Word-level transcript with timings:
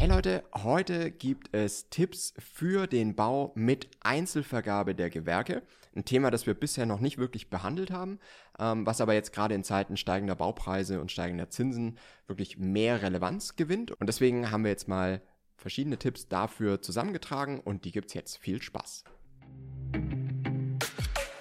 Hey 0.00 0.08
Leute, 0.08 0.44
heute 0.54 1.10
gibt 1.10 1.54
es 1.54 1.90
Tipps 1.90 2.32
für 2.38 2.86
den 2.86 3.14
Bau 3.14 3.52
mit 3.54 3.86
Einzelvergabe 4.00 4.94
der 4.94 5.10
Gewerke. 5.10 5.60
Ein 5.94 6.06
Thema, 6.06 6.30
das 6.30 6.46
wir 6.46 6.54
bisher 6.54 6.86
noch 6.86 7.00
nicht 7.00 7.18
wirklich 7.18 7.50
behandelt 7.50 7.90
haben, 7.90 8.18
ähm, 8.58 8.86
was 8.86 9.02
aber 9.02 9.12
jetzt 9.12 9.34
gerade 9.34 9.54
in 9.54 9.62
Zeiten 9.62 9.98
steigender 9.98 10.36
Baupreise 10.36 11.02
und 11.02 11.12
steigender 11.12 11.50
Zinsen 11.50 11.98
wirklich 12.26 12.56
mehr 12.56 13.02
Relevanz 13.02 13.56
gewinnt. 13.56 13.90
Und 13.90 14.06
deswegen 14.06 14.50
haben 14.50 14.64
wir 14.64 14.70
jetzt 14.70 14.88
mal 14.88 15.20
verschiedene 15.58 15.98
Tipps 15.98 16.28
dafür 16.28 16.80
zusammengetragen 16.80 17.60
und 17.60 17.84
die 17.84 17.92
gibt 17.92 18.08
es 18.08 18.14
jetzt. 18.14 18.38
Viel 18.38 18.62
Spaß! 18.62 19.04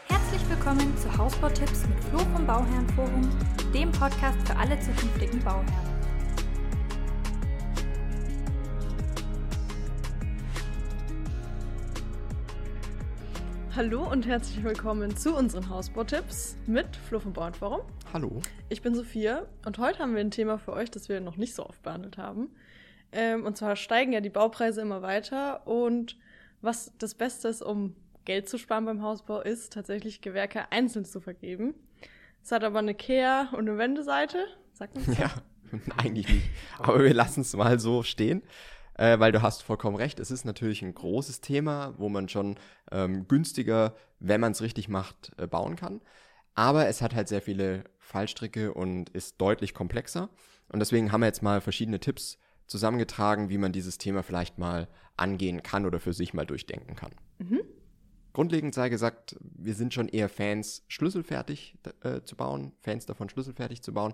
Herzlich 0.09 0.49
willkommen 0.49 0.97
zu 0.97 1.17
Hausbautipps 1.17 1.87
mit 1.87 2.03
Flo 2.03 2.19
vom 2.35 2.45
Bauherrenforum, 2.45 3.21
dem 3.73 3.89
Podcast 3.93 4.45
für 4.45 4.57
alle 4.57 4.77
zukünftigen 4.81 5.39
Bauherren. 5.45 5.88
Hallo 13.75 14.03
und 14.03 14.25
herzlich 14.25 14.63
willkommen 14.63 15.15
zu 15.15 15.35
unseren 15.35 15.69
Hausbautipps 15.69 16.57
mit 16.65 16.95
Flo 16.95 17.19
vom 17.19 17.33
Bauernforum. 17.33 17.81
Hallo. 18.11 18.41
Ich 18.67 18.81
bin 18.81 18.95
Sophia 18.95 19.45
und 19.63 19.77
heute 19.77 19.99
haben 19.99 20.15
wir 20.15 20.21
ein 20.21 20.31
Thema 20.31 20.57
für 20.57 20.73
euch, 20.73 20.89
das 20.89 21.07
wir 21.07 21.21
noch 21.21 21.37
nicht 21.37 21.53
so 21.53 21.67
oft 21.67 21.83
behandelt 21.83 22.17
haben. 22.17 22.49
Ähm, 23.11 23.45
und 23.45 23.57
zwar 23.57 23.75
steigen 23.75 24.11
ja 24.11 24.21
die 24.21 24.31
Baupreise 24.31 24.81
immer 24.81 25.03
weiter 25.03 25.67
und 25.67 26.17
was 26.61 26.93
das 26.97 27.13
Beste 27.13 27.47
ist, 27.47 27.61
um 27.61 27.95
Geld 28.25 28.49
zu 28.49 28.57
sparen 28.57 28.85
beim 28.85 29.03
Hausbau, 29.03 29.41
ist 29.41 29.71
tatsächlich 29.71 30.21
Gewerke 30.21 30.71
einzeln 30.71 31.05
zu 31.05 31.21
vergeben. 31.21 31.75
Es 32.43 32.51
hat 32.51 32.63
aber 32.63 32.79
eine 32.79 32.95
Kehr- 32.95 33.49
und 33.51 33.69
eine 33.69 33.77
Wendeseite. 33.77 34.47
Sagt 34.73 34.95
man? 34.95 35.15
Ja, 35.19 35.31
eigentlich 35.97 36.27
nicht. 36.27 36.49
Aber 36.79 37.03
wir 37.03 37.13
lassen 37.13 37.41
es 37.41 37.55
mal 37.55 37.79
so 37.79 38.01
stehen 38.01 38.41
äh, 38.99 39.17
weil 39.17 39.31
du 39.31 39.41
hast 39.41 39.63
vollkommen 39.63 39.95
recht. 39.95 40.19
Es 40.19 40.29
ist 40.29 40.43
natürlich 40.43 40.81
ein 40.81 40.93
großes 40.93 41.39
Thema, 41.39 41.93
wo 41.97 42.09
man 42.09 42.27
schon 42.27 42.57
ähm, 42.91 43.27
günstiger, 43.29 43.95
wenn 44.19 44.41
man 44.41 44.51
es 44.51 44.61
richtig 44.61 44.89
macht, 44.89 45.31
äh, 45.37 45.47
bauen 45.47 45.77
kann. 45.77 46.01
Aber 46.53 46.87
es 46.87 47.01
hat 47.01 47.15
halt 47.15 47.29
sehr 47.29 47.41
viele 47.41 47.85
Fallstricke 47.99 48.73
und 48.73 49.09
ist 49.11 49.39
deutlich 49.39 49.73
komplexer. 49.73 50.29
Und 50.67 50.79
deswegen 50.79 51.13
haben 51.13 51.21
wir 51.21 51.27
jetzt 51.27 51.41
mal 51.41 51.61
verschiedene 51.61 52.01
Tipps 52.01 52.39
zusammengetragen, 52.67 53.49
wie 53.49 53.57
man 53.57 53.71
dieses 53.71 53.97
Thema 53.97 54.21
vielleicht 54.21 54.57
mal 54.57 54.89
angehen 55.15 55.63
kann 55.63 55.85
oder 55.85 56.01
für 56.01 56.13
sich 56.13 56.33
mal 56.33 56.45
durchdenken 56.45 56.97
kann. 56.97 57.11
Mhm. 57.37 57.61
Grundlegend 58.33 58.75
sei 58.75 58.89
gesagt, 58.89 59.37
wir 59.39 59.75
sind 59.75 59.93
schon 59.93 60.09
eher 60.09 60.27
Fans, 60.27 60.83
schlüsselfertig 60.89 61.77
äh, 62.03 62.21
zu 62.21 62.35
bauen, 62.35 62.73
Fans 62.81 63.05
davon, 63.05 63.29
schlüsselfertig 63.29 63.81
zu 63.81 63.93
bauen 63.93 64.13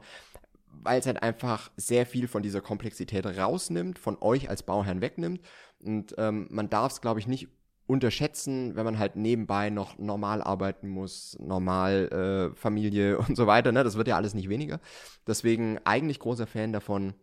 weil 0.84 1.00
es 1.00 1.06
halt 1.06 1.22
einfach 1.22 1.72
sehr 1.78 2.06
viel 2.06 2.28
von 2.28 2.44
dieser 2.44 2.62
Komplexität 2.62 3.26
rausnimmt, 3.26 4.00
von 4.00 4.18
euch 4.22 4.50
als 4.50 4.64
Bauherrn 4.64 5.02
wegnimmt. 5.02 5.42
Und 5.84 6.16
ähm, 6.17 6.48
man 6.50 6.70
darf 6.70 6.94
es, 6.94 7.02
glaube 7.02 7.20
ich, 7.20 7.28
nicht 7.28 7.48
unterschätzen, 7.88 8.76
wenn 8.76 8.86
man 8.86 8.98
halt 8.98 9.16
nebenbei 9.16 9.70
noch 9.70 9.98
normal 10.00 10.42
arbeiten 10.42 10.90
muss, 10.90 11.38
normal 11.40 12.52
äh, 12.54 12.56
Familie 12.56 13.17
und 13.28 13.36
so 13.36 13.48
weiter. 13.48 13.72
Ne? 13.72 13.84
Das 13.84 13.98
wird 13.98 14.08
ja 14.08 14.16
alles 14.16 14.34
nicht 14.34 14.50
weniger. 14.50 14.80
Deswegen 15.28 15.80
eigentlich 15.84 16.20
großer 16.20 16.48
Fan 16.48 16.73
davon, 16.73 17.14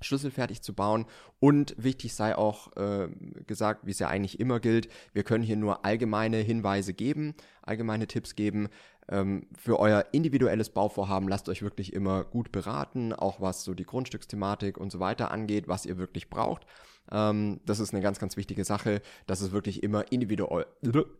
schlüsselfertig 0.00 0.62
zu 0.62 0.74
bauen. 0.74 1.06
Und 1.38 1.74
wichtig 1.78 2.14
sei 2.14 2.36
auch 2.36 2.74
äh, 2.76 3.08
gesagt, 3.46 3.86
wie 3.86 3.90
es 3.90 3.98
ja 3.98 4.08
eigentlich 4.08 4.40
immer 4.40 4.60
gilt, 4.60 4.88
wir 5.12 5.22
können 5.22 5.44
hier 5.44 5.56
nur 5.56 5.84
allgemeine 5.84 6.38
Hinweise 6.38 6.94
geben, 6.94 7.34
allgemeine 7.62 8.06
Tipps 8.06 8.34
geben. 8.34 8.68
Ähm, 9.10 9.48
für 9.58 9.80
euer 9.80 10.06
individuelles 10.12 10.70
Bauvorhaben 10.70 11.28
lasst 11.28 11.48
euch 11.48 11.62
wirklich 11.62 11.92
immer 11.92 12.22
gut 12.22 12.52
beraten, 12.52 13.12
auch 13.12 13.40
was 13.40 13.64
so 13.64 13.74
die 13.74 13.84
Grundstücksthematik 13.84 14.78
und 14.78 14.92
so 14.92 15.00
weiter 15.00 15.32
angeht, 15.32 15.66
was 15.66 15.84
ihr 15.84 15.98
wirklich 15.98 16.30
braucht. 16.30 16.64
Ähm, 17.10 17.60
das 17.66 17.80
ist 17.80 17.92
eine 17.92 18.02
ganz, 18.02 18.20
ganz 18.20 18.36
wichtige 18.36 18.64
Sache, 18.64 19.02
dass 19.26 19.40
es 19.40 19.50
wirklich 19.50 19.82
immer 19.82 20.10
individuell, 20.12 20.66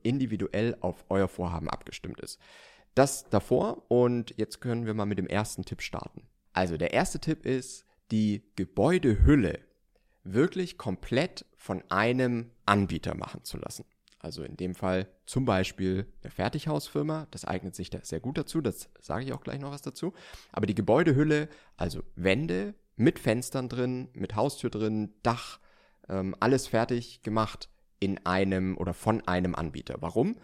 individuell 0.05 0.77
auf 0.81 1.05
euer 1.09 1.27
Vorhaben 1.27 1.69
abgestimmt 1.69 2.21
ist. 2.21 2.39
Das 2.95 3.29
davor 3.29 3.85
und 3.89 4.35
jetzt 4.37 4.61
können 4.61 4.87
wir 4.87 4.95
mal 4.95 5.07
mit 5.07 5.19
dem 5.19 5.27
ersten 5.27 5.65
Tipp 5.65 5.83
starten. 5.83 6.23
Also 6.53 6.77
der 6.77 6.93
erste 6.93 7.19
Tipp 7.19 7.45
ist, 7.45 7.85
die 8.13 8.43
Gebäudehülle 8.55 9.59
wirklich 10.23 10.79
komplett 10.79 11.45
von 11.57 11.83
einem 11.89 12.51
Anbieter 12.67 13.17
machen 13.17 13.43
zu 13.45 13.59
lassen. 13.59 13.85
Also 14.21 14.45
in 14.45 14.57
dem 14.57 14.75
Fall 14.75 15.09
zum 15.25 15.47
Beispiel 15.47 16.07
eine 16.23 16.31
Fertighausfirma, 16.31 17.27
das 17.31 17.47
eignet 17.47 17.75
sich 17.75 17.89
da 17.89 18.01
sehr 18.03 18.21
gut 18.21 18.37
dazu, 18.37 18.61
das 18.61 18.91
sage 19.01 19.25
ich 19.25 19.33
auch 19.33 19.41
gleich 19.41 19.59
noch 19.59 19.73
was 19.73 19.81
dazu. 19.81 20.13
Aber 20.53 20.67
die 20.67 20.75
Gebäudehülle, 20.75 21.49
also 21.77 22.03
Wände 22.17 22.75
mit 22.97 23.19
Fenstern 23.19 23.71
drin, 23.71 24.11
mit 24.13 24.37
Haustür 24.37 24.69
drin, 24.69 25.15
Dach, 25.23 25.59
ähm, 26.09 26.37
alles 26.39 26.67
fertig 26.67 27.23
gemacht 27.23 27.71
in 27.99 28.25
einem 28.27 28.77
oder 28.77 28.93
von 28.93 29.27
einem 29.27 29.55
Anbieter. 29.55 29.97
Warum? 30.01 30.37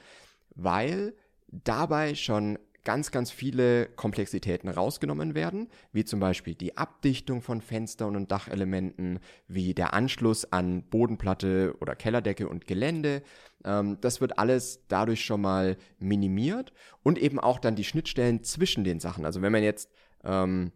Weil 0.55 1.15
dabei 1.49 2.15
schon 2.15 2.59
ganz, 2.87 3.11
ganz 3.11 3.33
viele 3.33 3.87
Komplexitäten 3.87 4.71
rausgenommen 4.71 5.35
werden, 5.35 5.69
wie 5.93 6.05
zum 6.05 6.21
Beispiel 6.21 6.55
die 6.55 6.77
Abdichtung 6.77 7.43
von 7.43 7.61
Fenstern 7.61 8.15
und 8.15 8.31
Dachelementen, 8.31 9.19
wie 9.49 9.75
der 9.75 9.93
Anschluss 9.93 10.51
an 10.53 10.85
Bodenplatte 10.85 11.75
oder 11.81 11.97
Kellerdecke 11.97 12.49
und 12.49 12.69
Gelände. 12.69 13.25
Ähm, 13.65 13.99
das 14.01 14.21
wird 14.21 14.39
alles 14.39 14.87
dadurch 14.87 15.25
schon 15.25 15.41
mal 15.41 15.77
minimiert 15.99 16.73
und 17.03 17.19
eben 17.19 17.41
auch 17.41 17.59
dann 17.59 17.75
die 17.75 17.83
Schnittstellen 17.83 18.45
zwischen 18.45 18.85
den 18.85 19.01
Sachen. 19.01 19.25
Also 19.25 19.43
wenn 19.43 19.51
man 19.51 19.65
jetzt 19.65 19.91
ähm, 20.23 20.71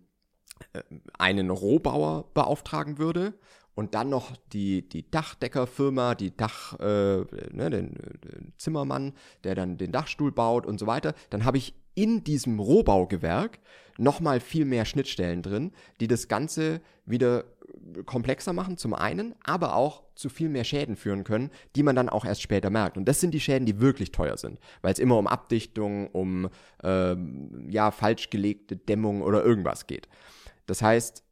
äh, 0.72 0.82
einen 1.16 1.48
Rohbauer 1.48 2.28
beauftragen 2.34 2.98
würde 2.98 3.34
und 3.76 3.94
dann 3.94 4.08
noch 4.08 4.36
die, 4.52 4.88
die 4.88 5.08
Dachdeckerfirma, 5.08 6.16
die 6.16 6.36
Dach, 6.36 6.76
äh, 6.80 7.18
ne, 7.52 7.70
den, 7.70 7.94
den 8.24 8.52
Zimmermann, 8.58 9.12
der 9.44 9.54
dann 9.54 9.78
den 9.78 9.92
Dachstuhl 9.92 10.32
baut 10.32 10.66
und 10.66 10.80
so 10.80 10.88
weiter, 10.88 11.14
dann 11.30 11.44
habe 11.44 11.56
ich 11.56 11.79
in 12.00 12.24
diesem 12.24 12.58
Rohbaugewerk 12.58 13.58
nochmal 13.98 14.40
viel 14.40 14.64
mehr 14.64 14.86
Schnittstellen 14.86 15.42
drin, 15.42 15.72
die 16.00 16.08
das 16.08 16.28
Ganze 16.28 16.80
wieder 17.04 17.44
komplexer 18.06 18.54
machen 18.54 18.78
zum 18.78 18.94
einen, 18.94 19.34
aber 19.44 19.76
auch 19.76 20.02
zu 20.14 20.30
viel 20.30 20.48
mehr 20.48 20.64
Schäden 20.64 20.96
führen 20.96 21.24
können, 21.24 21.50
die 21.76 21.82
man 21.82 21.94
dann 21.94 22.08
auch 22.08 22.24
erst 22.24 22.40
später 22.40 22.70
merkt. 22.70 22.96
Und 22.96 23.04
das 23.04 23.20
sind 23.20 23.32
die 23.32 23.40
Schäden, 23.40 23.66
die 23.66 23.80
wirklich 23.80 24.12
teuer 24.12 24.38
sind, 24.38 24.58
weil 24.80 24.94
es 24.94 24.98
immer 24.98 25.18
um 25.18 25.26
Abdichtung, 25.26 26.08
um 26.08 26.48
ähm, 26.82 27.68
ja 27.68 27.90
falsch 27.90 28.30
gelegte 28.30 28.76
Dämmung 28.76 29.20
oder 29.20 29.44
irgendwas 29.44 29.86
geht. 29.86 30.08
Das 30.66 30.80
heißt, 30.80 31.22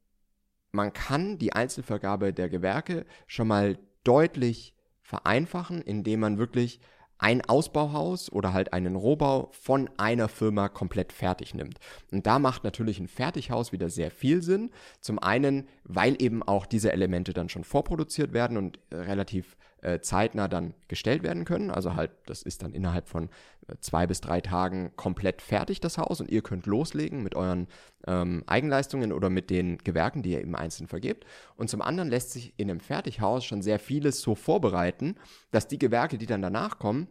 man 0.72 0.92
kann 0.92 1.38
die 1.38 1.54
Einzelvergabe 1.54 2.34
der 2.34 2.50
Gewerke 2.50 3.06
schon 3.26 3.48
mal 3.48 3.78
deutlich 4.04 4.74
vereinfachen, 5.00 5.80
indem 5.80 6.20
man 6.20 6.38
wirklich 6.38 6.80
ein 7.18 7.44
Ausbauhaus 7.44 8.30
oder 8.30 8.52
halt 8.52 8.72
einen 8.72 8.96
Rohbau 8.96 9.50
von 9.52 9.90
einer 9.96 10.28
Firma 10.28 10.68
komplett 10.68 11.12
fertig 11.12 11.54
nimmt. 11.54 11.78
Und 12.12 12.26
da 12.26 12.38
macht 12.38 12.64
natürlich 12.64 13.00
ein 13.00 13.08
Fertighaus 13.08 13.72
wieder 13.72 13.90
sehr 13.90 14.10
viel 14.10 14.42
Sinn. 14.42 14.70
Zum 15.00 15.18
einen, 15.18 15.66
weil 15.84 16.20
eben 16.22 16.42
auch 16.42 16.66
diese 16.66 16.92
Elemente 16.92 17.32
dann 17.32 17.48
schon 17.48 17.64
vorproduziert 17.64 18.32
werden 18.32 18.56
und 18.56 18.78
relativ 18.92 19.56
äh, 19.82 20.00
zeitnah 20.00 20.48
dann 20.48 20.74
gestellt 20.88 21.22
werden 21.22 21.44
können. 21.44 21.70
Also 21.70 21.94
halt, 21.94 22.10
das 22.26 22.42
ist 22.42 22.62
dann 22.62 22.72
innerhalb 22.72 23.08
von 23.08 23.28
äh, 23.68 23.74
zwei 23.80 24.06
bis 24.06 24.20
drei 24.20 24.40
Tagen 24.40 24.92
komplett 24.96 25.42
fertig, 25.42 25.80
das 25.80 25.98
Haus, 25.98 26.20
und 26.20 26.30
ihr 26.30 26.42
könnt 26.42 26.66
loslegen 26.66 27.22
mit 27.22 27.34
euren 27.34 27.68
ähm, 28.06 28.42
Eigenleistungen 28.46 29.12
oder 29.12 29.30
mit 29.30 29.50
den 29.50 29.78
Gewerken, 29.78 30.22
die 30.22 30.32
ihr 30.32 30.40
im 30.40 30.54
Einzelnen 30.54 30.88
vergebt. 30.88 31.24
Und 31.56 31.70
zum 31.70 31.82
anderen 31.82 32.08
lässt 32.08 32.32
sich 32.32 32.54
in 32.56 32.70
einem 32.70 32.80
Fertighaus 32.80 33.44
schon 33.44 33.62
sehr 33.62 33.78
vieles 33.78 34.20
so 34.20 34.34
vorbereiten, 34.34 35.16
dass 35.50 35.68
die 35.68 35.78
Gewerke, 35.78 36.18
die 36.18 36.26
dann 36.26 36.42
danach 36.42 36.78
kommen, 36.78 37.08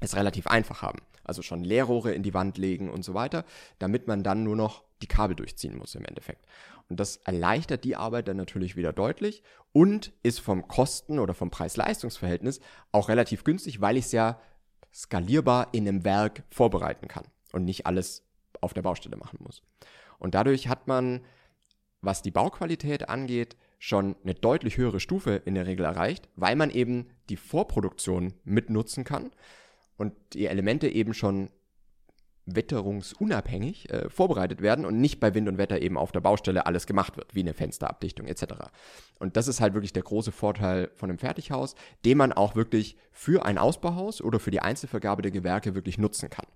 es 0.00 0.16
relativ 0.16 0.46
einfach 0.46 0.82
haben. 0.82 1.00
Also 1.24 1.42
schon 1.42 1.62
Leerrohre 1.62 2.12
in 2.12 2.22
die 2.22 2.34
Wand 2.34 2.58
legen 2.58 2.90
und 2.90 3.04
so 3.04 3.14
weiter, 3.14 3.44
damit 3.78 4.08
man 4.08 4.22
dann 4.22 4.42
nur 4.42 4.56
noch 4.56 4.82
die 5.02 5.08
Kabel 5.08 5.36
durchziehen 5.36 5.76
muss 5.76 5.94
im 5.94 6.04
Endeffekt. 6.04 6.46
Und 6.88 7.00
das 7.00 7.16
erleichtert 7.18 7.84
die 7.84 7.96
Arbeit 7.96 8.28
dann 8.28 8.36
natürlich 8.36 8.76
wieder 8.76 8.92
deutlich 8.92 9.42
und 9.72 10.12
ist 10.22 10.40
vom 10.40 10.68
Kosten- 10.68 11.18
oder 11.18 11.34
vom 11.34 11.50
Preis-Leistungs-Verhältnis 11.50 12.60
auch 12.92 13.08
relativ 13.08 13.44
günstig, 13.44 13.80
weil 13.80 13.96
ich 13.96 14.06
es 14.06 14.12
ja 14.12 14.40
skalierbar 14.92 15.68
in 15.72 15.88
einem 15.88 16.04
Werk 16.04 16.44
vorbereiten 16.50 17.08
kann 17.08 17.24
und 17.52 17.64
nicht 17.64 17.86
alles 17.86 18.24
auf 18.60 18.74
der 18.74 18.82
Baustelle 18.82 19.16
machen 19.16 19.38
muss. 19.42 19.62
Und 20.18 20.34
dadurch 20.34 20.68
hat 20.68 20.86
man, 20.86 21.24
was 22.00 22.22
die 22.22 22.30
Bauqualität 22.30 23.08
angeht, 23.08 23.56
schon 23.78 24.14
eine 24.22 24.34
deutlich 24.34 24.76
höhere 24.76 25.00
Stufe 25.00 25.42
in 25.44 25.54
der 25.54 25.66
Regel 25.66 25.84
erreicht, 25.84 26.28
weil 26.36 26.54
man 26.54 26.70
eben 26.70 27.10
die 27.28 27.36
Vorproduktion 27.36 28.34
mitnutzen 28.44 29.02
kann 29.02 29.32
und 29.96 30.14
die 30.34 30.46
Elemente 30.46 30.88
eben 30.88 31.14
schon 31.14 31.50
witterungsunabhängig 32.46 33.90
äh, 33.90 34.08
vorbereitet 34.08 34.62
werden 34.62 34.84
und 34.84 35.00
nicht 35.00 35.20
bei 35.20 35.34
Wind 35.34 35.48
und 35.48 35.58
Wetter 35.58 35.80
eben 35.80 35.96
auf 35.96 36.12
der 36.12 36.20
Baustelle 36.20 36.66
alles 36.66 36.86
gemacht 36.86 37.16
wird, 37.16 37.34
wie 37.34 37.40
eine 37.40 37.54
Fensterabdichtung 37.54 38.26
etc. 38.26 38.44
Und 39.18 39.36
das 39.36 39.48
ist 39.48 39.60
halt 39.60 39.74
wirklich 39.74 39.92
der 39.92 40.02
große 40.02 40.32
Vorteil 40.32 40.90
von 40.94 41.08
einem 41.08 41.18
Fertighaus, 41.18 41.74
den 42.04 42.18
man 42.18 42.32
auch 42.32 42.56
wirklich 42.56 42.96
für 43.12 43.44
ein 43.44 43.58
Ausbauhaus 43.58 44.20
oder 44.20 44.40
für 44.40 44.50
die 44.50 44.60
Einzelvergabe 44.60 45.22
der 45.22 45.30
Gewerke 45.30 45.74
wirklich 45.74 45.98
nutzen 45.98 46.30
kann. 46.30 46.46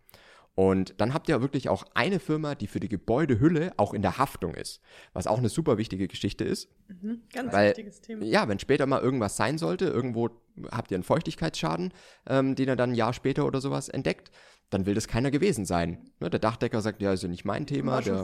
Und 0.57 0.99
dann 1.03 1.13
habt 1.13 1.29
ihr 1.29 1.43
wirklich 1.43 1.69
auch 1.69 1.85
eine 1.93 2.19
Firma, 2.19 2.55
die 2.55 2.67
für 2.67 2.81
die 2.81 2.89
Gebäudehülle 2.89 3.75
auch 3.77 3.93
in 3.93 4.01
der 4.01 4.17
Haftung 4.17 4.55
ist, 4.55 4.81
was 5.13 5.27
auch 5.27 5.37
eine 5.37 5.51
super 5.51 5.77
wichtige 5.77 6.09
Geschichte 6.09 6.45
ist. 6.45 6.71
Mhm, 6.89 7.21
ganz 7.31 7.53
Weil, 7.53 7.69
wichtiges 7.69 8.01
Thema. 8.01 8.25
Ja, 8.25 8.49
wenn 8.49 8.59
später 8.59 8.87
mal 8.87 9.03
irgendwas 9.03 9.37
sein 9.37 9.59
sollte, 9.59 9.85
irgendwo 9.85 10.31
habt 10.71 10.91
ihr 10.91 10.97
einen 10.97 11.05
Feuchtigkeitsschaden, 11.05 11.93
ähm, 12.27 12.55
den 12.55 12.69
er 12.69 12.77
dann 12.77 12.93
ein 12.93 12.95
Jahr 12.95 13.13
später 13.13 13.45
oder 13.45 13.61
sowas 13.61 13.91
entdeckt, 13.91 14.31
dann 14.71 14.87
will 14.87 14.95
das 14.95 15.09
keiner 15.09 15.31
gewesen 15.31 15.65
sein. 15.65 16.11
Ne, 16.21 16.29
der 16.29 16.41
Dachdecker 16.41 16.81
sagt, 16.81 17.01
ja, 17.01 17.13
ist 17.13 17.23
ja 17.23 17.29
nicht 17.29 17.45
mein 17.45 17.67
Thema. 17.67 18.01
Der. 18.01 18.23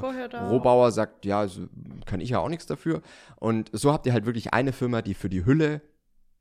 Rohbauer 0.48 0.90
sagt, 0.90 1.24
ja, 1.24 1.40
also, 1.40 1.68
kann 2.04 2.20
ich 2.20 2.30
ja 2.30 2.40
auch 2.40 2.48
nichts 2.48 2.66
dafür. 2.66 3.02
Und 3.36 3.70
so 3.72 3.92
habt 3.92 4.06
ihr 4.06 4.12
halt 4.12 4.26
wirklich 4.26 4.52
eine 4.52 4.72
Firma, 4.72 5.02
die 5.02 5.14
für 5.14 5.28
die 5.28 5.44
Hülle 5.44 5.82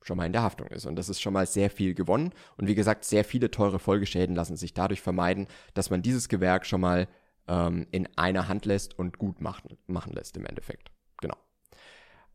schon 0.02 0.18
mal 0.18 0.26
in 0.26 0.34
der 0.34 0.42
Haftung 0.42 0.68
ist. 0.68 0.86
Und 0.86 0.96
das 0.96 1.10
ist 1.10 1.22
schon 1.22 1.34
mal 1.34 1.46
sehr 1.46 1.70
viel 1.70 1.94
gewonnen. 1.94 2.32
Und 2.58 2.68
wie 2.68 2.76
gesagt, 2.76 3.06
sehr 3.06 3.24
viele 3.24 3.52
teure 3.52 3.78
Folgeschäden 3.78 4.36
lassen 4.36 4.58
sich 4.58 4.74
dadurch 4.74 5.02
vermeiden, 5.02 5.48
dass 5.76 5.92
man 5.92 6.02
dieses 6.02 6.28
Gewerk 6.28 6.66
schon 6.66 6.82
mal 6.82 7.08
ähm, 7.48 7.86
in 7.92 8.08
einer 8.18 8.48
Hand 8.48 8.66
lässt 8.66 8.98
und 8.98 9.20
gut 9.20 9.42
machen, 9.42 9.78
machen 9.86 10.14
lässt 10.14 10.36
im 10.38 10.46
Endeffekt. 10.46 10.90
Genau. 11.22 11.38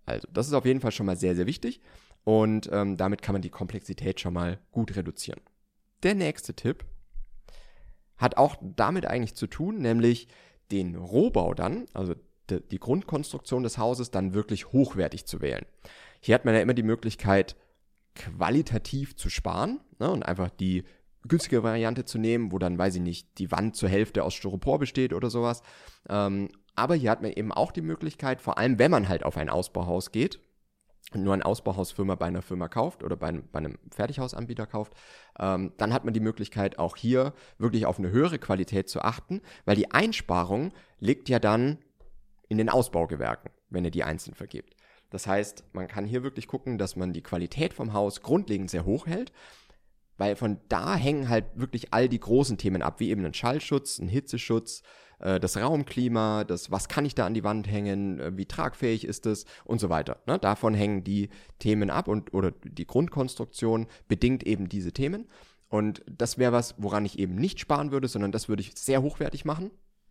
Also, 0.05 0.29
das 0.33 0.47
ist 0.47 0.53
auf 0.53 0.65
jeden 0.65 0.81
Fall 0.81 0.93
schon 0.93 1.07
mal 1.07 1.17
sehr, 1.17 1.35
sehr 1.35 1.47
wichtig. 1.47 1.81
Und 2.23 2.69
ähm, 2.73 2.97
damit 2.97 3.23
kann 3.23 3.35
man 3.35 3.43
die 3.43 3.51
Komplexität 3.51 4.21
schon 4.21 4.35
mal 4.35 4.59
gut 4.71 4.95
reduzieren. 4.95 5.41
Der 6.03 6.15
nächste 6.15 6.55
Tipp 6.55 6.85
hat 8.19 8.37
auch 8.37 8.57
damit 8.61 9.07
eigentlich 9.07 9.35
zu 9.35 9.47
tun, 9.47 9.79
nämlich 9.79 10.29
den 10.71 10.97
Rohbau 10.97 11.55
dann, 11.55 11.87
also 11.93 12.15
die, 12.51 12.79
Grundkonstruktion 12.79 13.63
des 13.63 13.79
Hauses 13.79 14.11
dann 14.11 14.35
wirklich 14.35 14.73
hochwertig 14.73 15.27
zu 15.27 15.41
wählen. 15.41 15.67
Hier 16.21 16.35
hat 16.35 16.45
man 16.45 16.55
ja 16.55 16.61
immer 16.61 16.75
die 16.75 16.83
Möglichkeit, 16.83 17.57
qualitativ 18.15 19.17
zu 19.17 19.29
sparen 19.29 19.81
ne, 19.99 20.11
und 20.11 20.23
einfach 20.23 20.51
die 20.51 20.85
günstige 21.29 21.63
Variante 21.63 22.05
zu 22.05 22.19
nehmen, 22.19 22.53
wo 22.53 22.59
dann, 22.59 22.79
weiß 22.79 22.97
ich 22.97 23.03
nicht, 23.03 23.39
die 23.39 23.51
Wand 23.51 23.77
zur 23.77 23.89
Hälfte 23.89 24.23
aus 24.25 24.35
Styropor 24.35 24.79
besteht 24.79 25.13
oder 25.13 25.29
sowas. 25.29 25.63
Ähm, 26.09 26.49
aber 26.75 26.95
hier 26.95 27.11
hat 27.11 27.23
man 27.23 27.33
eben 27.33 27.53
auch 27.53 27.73
die 27.73 27.83
Möglichkeit, 27.83 28.41
vor 28.41 28.59
allem 28.59 28.79
wenn 28.79 28.91
man 28.91 29.09
halt 29.09 29.25
auf 29.25 29.37
ein 29.37 29.49
Ausbauhaus 29.49 30.13
geht, 30.13 30.41
nur 31.15 31.35
eine 31.35 31.45
Ausbauhausfirma 31.45 32.17
bei 32.17 32.27
einer 32.27 32.43
Firma 32.43 32.69
kauft 32.69 33.03
oder 33.03 33.17
bei 33.17 33.29
einem, 33.29 33.49
bei 33.51 33.61
einem 33.61 33.79
Fertighausanbieter 33.91 34.67
kauft, 34.67 34.95
ähm, 35.39 35.73
dann 35.77 35.93
hat 35.93 36.05
man 36.05 36.15
die 36.15 36.21
Möglichkeit, 36.21 36.79
auch 36.79 36.97
hier 36.97 37.33
wirklich 37.59 37.87
auf 37.87 37.99
eine 37.99 38.11
höhere 38.11 38.39
Qualität 38.39 38.89
zu 38.89 39.01
achten, 39.01 39.41
weil 39.65 39.77
die 39.77 39.93
Einsparung 39.93 40.73
liegt 40.99 41.29
ja 41.29 41.39
dann 41.39 41.79
in 42.49 42.59
den 42.59 42.69
Ausbaugewerken, 42.69 43.51
wenn 43.71 43.85
ihr 43.85 43.91
die 43.91 44.05
einzeln 44.05 44.35
vergebt. 44.35 44.75
Das 45.11 45.27
heißt, 45.27 45.65
man 45.73 45.87
kann 45.87 46.07
hier 46.07 46.23
wirklich 46.25 46.49
gucken, 46.49 46.79
dass 46.79 46.97
man 46.97 47.13
die 47.13 47.23
Qualität 47.23 47.73
vom 47.73 47.93
Haus 47.93 48.23
grundlegend 48.23 48.71
sehr 48.71 48.85
hoch 48.85 49.07
hält, 49.07 49.33
weil 50.19 50.35
von 50.35 50.59
da 50.69 50.97
hängen 50.97 51.29
halt 51.29 51.45
wirklich 51.55 51.93
all 51.93 52.09
die 52.09 52.21
großen 52.21 52.59
Themen 52.59 52.83
ab, 52.83 53.01
wie 53.01 53.11
eben 53.11 53.25
ein 53.25 53.35
Schallschutz, 53.35 53.99
ein 53.99 54.09
Hitzeschutz, 54.09 54.83
das 55.41 55.57
Raumklima, 55.57 56.45
das 56.45 56.71
was 56.71 56.89
kann 56.89 57.05
ich 57.05 57.15
da 57.15 57.27
an 57.27 57.35
die 57.35 57.45
Wand 57.45 57.71
hängen, 57.71 58.21
äh, 58.21 58.37
wie 58.37 58.47
tragfähig 58.47 59.05
ist 59.05 59.27
es 59.27 59.47
und 59.65 59.81
so 59.81 59.89
weiter. 59.89 60.19
Ne? 60.27 60.39
Davon 60.39 60.75
hängen 60.75 61.05
die 61.05 61.31
Themen 61.59 61.91
ab 61.91 62.09
und 62.09 62.35
oder 62.35 62.51
die 62.51 62.87
Grundkonstruktion 62.87 63.87
bedingt 64.09 64.45
eben 64.45 64.69
diese 64.69 64.93
Themen. 64.93 65.27
Und 65.69 66.05
das 66.07 66.39
wäre 66.39 66.53
was, 66.53 66.75
woran 66.79 67.05
ich 67.05 67.19
eben 67.19 67.35
nicht 67.35 67.59
sparen 67.59 67.91
würde, 67.91 68.09
sondern 68.09 68.31
das 68.31 68.49
würde 68.49 68.63
ich 68.63 68.77
sehr 68.77 69.03
hochwertig 69.03 69.45
machen 69.45 69.71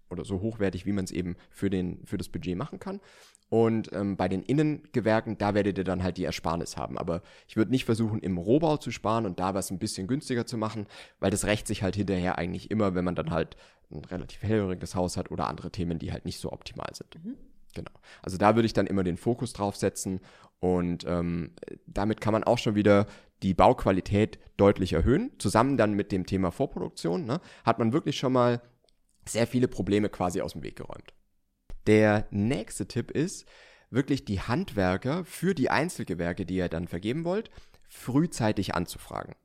oder 0.10 0.26
so 0.26 0.42
hochwertig, 0.42 0.86
wie 0.86 0.92
man 0.92 1.06
es 1.06 1.12
eben 1.12 1.36
für, 1.50 1.70
den, 1.70 2.06
für 2.06 2.18
das 2.18 2.30
Budget 2.30 2.58
machen 2.58 2.80
kann. 2.80 3.02
Und 3.50 3.92
ähm, 3.94 4.18
bei 4.18 4.28
den 4.28 4.42
Innengewerken, 4.42 5.38
da 5.38 5.54
werdet 5.54 5.78
ihr 5.78 5.84
dann 5.84 6.04
halt 6.04 6.18
die 6.18 6.24
Ersparnis 6.24 6.78
haben. 6.78 6.98
Aber 6.98 7.22
ich 7.48 7.56
würde 7.56 7.72
nicht 7.72 7.86
versuchen, 7.86 8.20
im 8.20 8.38
Rohbau 8.38 8.78
zu 8.78 8.92
sparen 8.92 9.26
und 9.26 9.40
da 9.40 9.54
was 9.54 9.70
ein 9.70 9.80
bisschen 9.80 10.08
günstiger 10.08 10.46
zu 10.46 10.58
machen, 10.58 10.88
weil 11.20 11.32
das 11.32 11.46
rächt 11.46 11.68
sich 11.68 11.84
halt 11.84 11.96
hinterher 11.96 12.38
eigentlich 12.38 12.72
immer, 12.72 12.96
wenn 12.96 13.06
man 13.06 13.16
dann 13.16 13.30
halt 13.30 13.56
ein 13.92 14.04
relativ 14.06 14.42
hellhöriges 14.42 14.96
Haus 14.96 15.16
hat 15.16 15.30
oder 15.30 15.48
andere 15.48 15.72
Themen, 15.72 16.00
die 16.00 16.12
halt 16.12 16.26
nicht 16.26 16.40
so 16.40 16.52
optimal 16.52 16.90
sind. 16.94 17.18
Genau. 17.76 17.92
Also 18.24 18.38
da 18.38 18.56
würde 18.56 18.66
ich 18.66 18.74
dann 18.74 18.88
immer 18.88 19.04
den 19.04 19.18
Fokus 19.18 19.54
drauf 19.54 19.76
setzen 19.76 20.22
und 20.60 21.06
ähm, 21.06 21.52
damit 21.86 22.22
kann 22.22 22.34
man 22.34 22.44
auch 22.44 22.58
schon 22.58 22.74
wieder 22.74 23.06
die 23.44 23.54
Bauqualität 23.54 24.40
deutlich 24.58 24.94
erhöhen. 24.94 25.32
Zusammen 25.38 25.78
dann 25.78 25.94
mit 25.94 26.12
dem 26.12 26.26
Thema 26.26 26.52
Vorproduktion 26.52 27.26
ne, 27.26 27.42
hat 27.64 27.78
man 27.78 27.94
wirklich 27.94 28.18
schon 28.18 28.34
mal 28.34 28.62
sehr 29.28 29.48
viele 29.48 29.68
Probleme 29.68 30.10
quasi 30.10 30.42
aus 30.42 30.54
dem 30.54 30.64
Weg 30.64 30.76
geräumt. 30.76 31.14
Der 31.88 32.28
nächste 32.32 32.88
Tipp 32.88 33.12
ist, 33.12 33.46
wirklich 33.90 34.26
die 34.26 34.42
Handwerker 34.42 35.26
für 35.26 35.54
die 35.54 35.70
Einzelgewerke, 35.70 36.46
die 36.46 36.56
ihr 36.56 36.70
dann 36.70 36.88
vergeben 36.88 37.24
wollt, 37.24 37.50
frühzeitig 37.88 38.76
anzufragen. 38.76 39.36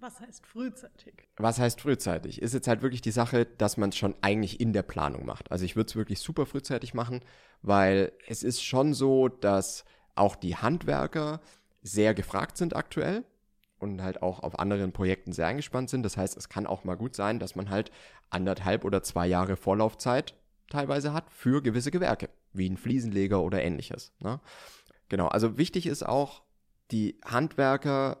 Was 0.00 0.18
heißt 0.18 0.46
frühzeitig? 0.46 1.14
Was 1.36 1.60
heißt 1.60 1.80
frühzeitig? 1.80 2.42
Ist 2.42 2.54
jetzt 2.54 2.66
halt 2.66 2.82
wirklich 2.82 3.02
die 3.02 3.12
Sache, 3.12 3.46
dass 3.46 3.76
man 3.76 3.90
es 3.90 3.96
schon 3.96 4.16
eigentlich 4.20 4.60
in 4.60 4.72
der 4.72 4.82
Planung 4.82 5.24
macht. 5.24 5.52
Also 5.52 5.64
ich 5.64 5.76
würde 5.76 5.90
es 5.90 5.96
wirklich 5.96 6.18
super 6.18 6.44
frühzeitig 6.44 6.92
machen, 6.92 7.20
weil 7.62 8.12
es 8.26 8.42
ist 8.42 8.64
schon 8.64 8.94
so, 8.94 9.28
dass 9.28 9.84
auch 10.16 10.34
die 10.34 10.56
Handwerker 10.56 11.40
sehr 11.82 12.14
gefragt 12.14 12.56
sind 12.56 12.74
aktuell 12.74 13.24
und 13.82 14.02
halt 14.02 14.22
auch 14.22 14.42
auf 14.42 14.58
anderen 14.58 14.92
Projekten 14.92 15.32
sehr 15.32 15.46
eingespannt 15.46 15.90
sind. 15.90 16.02
Das 16.02 16.16
heißt, 16.16 16.36
es 16.36 16.48
kann 16.48 16.66
auch 16.66 16.84
mal 16.84 16.96
gut 16.96 17.14
sein, 17.14 17.38
dass 17.38 17.56
man 17.56 17.70
halt 17.70 17.90
anderthalb 18.30 18.84
oder 18.84 19.02
zwei 19.02 19.26
Jahre 19.26 19.56
Vorlaufzeit 19.56 20.34
teilweise 20.70 21.12
hat 21.12 21.30
für 21.30 21.62
gewisse 21.62 21.90
Gewerke, 21.90 22.30
wie 22.52 22.68
ein 22.68 22.76
Fliesenleger 22.76 23.42
oder 23.42 23.62
ähnliches. 23.62 24.12
Ne? 24.20 24.40
Genau, 25.08 25.28
also 25.28 25.58
wichtig 25.58 25.86
ist 25.86 26.06
auch, 26.06 26.42
die 26.90 27.18
Handwerker, 27.24 28.18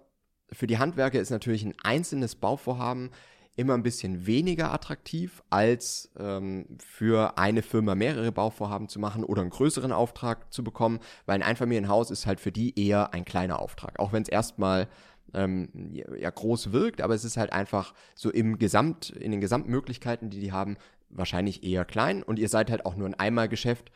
für 0.50 0.66
die 0.66 0.78
Handwerker 0.78 1.20
ist 1.20 1.30
natürlich 1.30 1.64
ein 1.64 1.74
einzelnes 1.82 2.34
Bauvorhaben 2.34 3.10
immer 3.54 3.74
ein 3.74 3.82
bisschen 3.82 4.26
weniger 4.26 4.72
attraktiv, 4.72 5.42
als 5.50 6.10
ähm, 6.18 6.66
für 6.78 7.36
eine 7.36 7.62
Firma 7.62 7.94
mehrere 7.94 8.32
Bauvorhaben 8.32 8.88
zu 8.88 8.98
machen 8.98 9.24
oder 9.24 9.42
einen 9.42 9.50
größeren 9.50 9.92
Auftrag 9.92 10.52
zu 10.52 10.64
bekommen, 10.64 11.00
weil 11.26 11.36
ein 11.36 11.42
Einfamilienhaus 11.42 12.10
ist 12.10 12.26
halt 12.26 12.40
für 12.40 12.52
die 12.52 12.78
eher 12.78 13.12
ein 13.12 13.26
kleiner 13.26 13.58
Auftrag. 13.58 13.98
Auch 13.98 14.12
wenn 14.12 14.22
es 14.22 14.28
erstmal 14.28 14.88
ähm, 15.34 15.68
ja 15.92 16.30
groß 16.30 16.72
wirkt, 16.72 17.00
aber 17.00 17.14
es 17.14 17.24
ist 17.24 17.36
halt 17.36 17.52
einfach 17.52 17.94
so 18.14 18.30
im 18.30 18.58
Gesamt, 18.58 19.10
in 19.10 19.30
den 19.30 19.40
Gesamtmöglichkeiten, 19.40 20.30
die 20.30 20.40
die 20.40 20.52
haben, 20.52 20.76
wahrscheinlich 21.08 21.62
eher 21.62 21.84
klein 21.84 22.22
und 22.22 22.38
ihr 22.38 22.48
seid 22.48 22.70
halt 22.70 22.86
auch 22.86 22.96
nur 22.96 23.06
ein 23.06 23.14
Einmalgeschäft. 23.14 23.90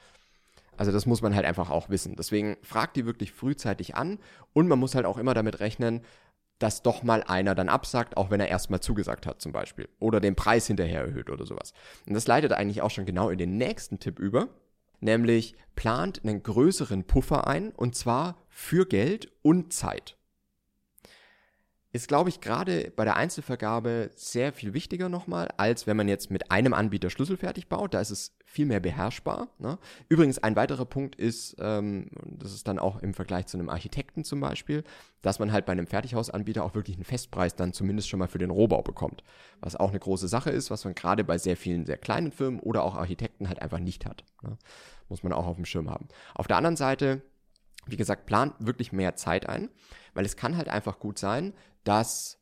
Also 0.76 0.92
das 0.92 1.06
muss 1.06 1.22
man 1.22 1.34
halt 1.34 1.46
einfach 1.46 1.70
auch 1.70 1.88
wissen. 1.88 2.16
Deswegen 2.16 2.58
fragt 2.62 2.96
die 2.96 3.06
wirklich 3.06 3.32
frühzeitig 3.32 3.94
an 3.94 4.18
und 4.52 4.68
man 4.68 4.78
muss 4.78 4.94
halt 4.94 5.06
auch 5.06 5.16
immer 5.16 5.32
damit 5.32 5.60
rechnen, 5.60 6.02
dass 6.58 6.82
doch 6.82 7.02
mal 7.02 7.22
einer 7.22 7.54
dann 7.54 7.68
absagt, 7.68 8.16
auch 8.16 8.30
wenn 8.30 8.40
er 8.40 8.48
erstmal 8.48 8.80
zugesagt 8.80 9.26
hat 9.26 9.42
zum 9.42 9.52
Beispiel. 9.52 9.88
Oder 9.98 10.20
den 10.20 10.36
Preis 10.36 10.66
hinterher 10.66 11.02
erhöht 11.02 11.30
oder 11.30 11.46
sowas. 11.46 11.72
Und 12.06 12.14
das 12.14 12.26
leitet 12.26 12.52
eigentlich 12.52 12.82
auch 12.82 12.90
schon 12.90 13.06
genau 13.06 13.30
in 13.30 13.38
den 13.38 13.56
nächsten 13.56 13.98
Tipp 13.98 14.18
über. 14.18 14.48
Nämlich 15.00 15.54
plant 15.74 16.22
einen 16.24 16.42
größeren 16.42 17.04
Puffer 17.04 17.46
ein 17.46 17.70
und 17.72 17.94
zwar 17.94 18.38
für 18.48 18.86
Geld 18.86 19.30
und 19.42 19.72
Zeit. 19.72 20.16
Ist, 21.96 22.08
glaube 22.08 22.28
ich, 22.28 22.42
gerade 22.42 22.92
bei 22.94 23.04
der 23.04 23.16
Einzelvergabe 23.16 24.10
sehr 24.14 24.52
viel 24.52 24.74
wichtiger 24.74 25.08
nochmal, 25.08 25.48
als 25.56 25.86
wenn 25.86 25.96
man 25.96 26.08
jetzt 26.08 26.30
mit 26.30 26.50
einem 26.50 26.74
Anbieter 26.74 27.08
schlüsselfertig 27.08 27.70
baut. 27.70 27.94
Da 27.94 28.02
ist 28.02 28.10
es 28.10 28.36
viel 28.44 28.66
mehr 28.66 28.80
beherrschbar. 28.80 29.48
Ne? 29.58 29.78
Übrigens, 30.10 30.38
ein 30.38 30.56
weiterer 30.56 30.84
Punkt 30.84 31.16
ist, 31.16 31.56
ähm, 31.58 32.10
das 32.22 32.52
ist 32.52 32.68
dann 32.68 32.78
auch 32.78 33.00
im 33.00 33.14
Vergleich 33.14 33.46
zu 33.46 33.56
einem 33.56 33.70
Architekten 33.70 34.24
zum 34.24 34.40
Beispiel, 34.40 34.84
dass 35.22 35.38
man 35.38 35.52
halt 35.52 35.64
bei 35.64 35.72
einem 35.72 35.86
Fertighausanbieter 35.86 36.64
auch 36.64 36.74
wirklich 36.74 36.96
einen 36.96 37.06
Festpreis 37.06 37.56
dann 37.56 37.72
zumindest 37.72 38.10
schon 38.10 38.18
mal 38.18 38.28
für 38.28 38.36
den 38.36 38.50
Rohbau 38.50 38.82
bekommt. 38.82 39.24
Was 39.60 39.74
auch 39.74 39.88
eine 39.88 39.98
große 39.98 40.28
Sache 40.28 40.50
ist, 40.50 40.70
was 40.70 40.84
man 40.84 40.94
gerade 40.94 41.24
bei 41.24 41.38
sehr 41.38 41.56
vielen 41.56 41.86
sehr 41.86 41.96
kleinen 41.96 42.30
Firmen 42.30 42.60
oder 42.60 42.84
auch 42.84 42.94
Architekten 42.94 43.48
halt 43.48 43.62
einfach 43.62 43.78
nicht 43.78 44.04
hat. 44.04 44.22
Ne? 44.42 44.58
Muss 45.08 45.22
man 45.22 45.32
auch 45.32 45.46
auf 45.46 45.56
dem 45.56 45.64
Schirm 45.64 45.88
haben. 45.88 46.08
Auf 46.34 46.46
der 46.46 46.58
anderen 46.58 46.76
Seite, 46.76 47.22
wie 47.86 47.96
gesagt, 47.96 48.26
plant 48.26 48.52
wirklich 48.58 48.92
mehr 48.92 49.16
Zeit 49.16 49.48
ein, 49.48 49.70
weil 50.12 50.26
es 50.26 50.36
kann 50.36 50.58
halt 50.58 50.68
einfach 50.68 50.98
gut 50.98 51.18
sein, 51.18 51.54
dass 51.86 52.38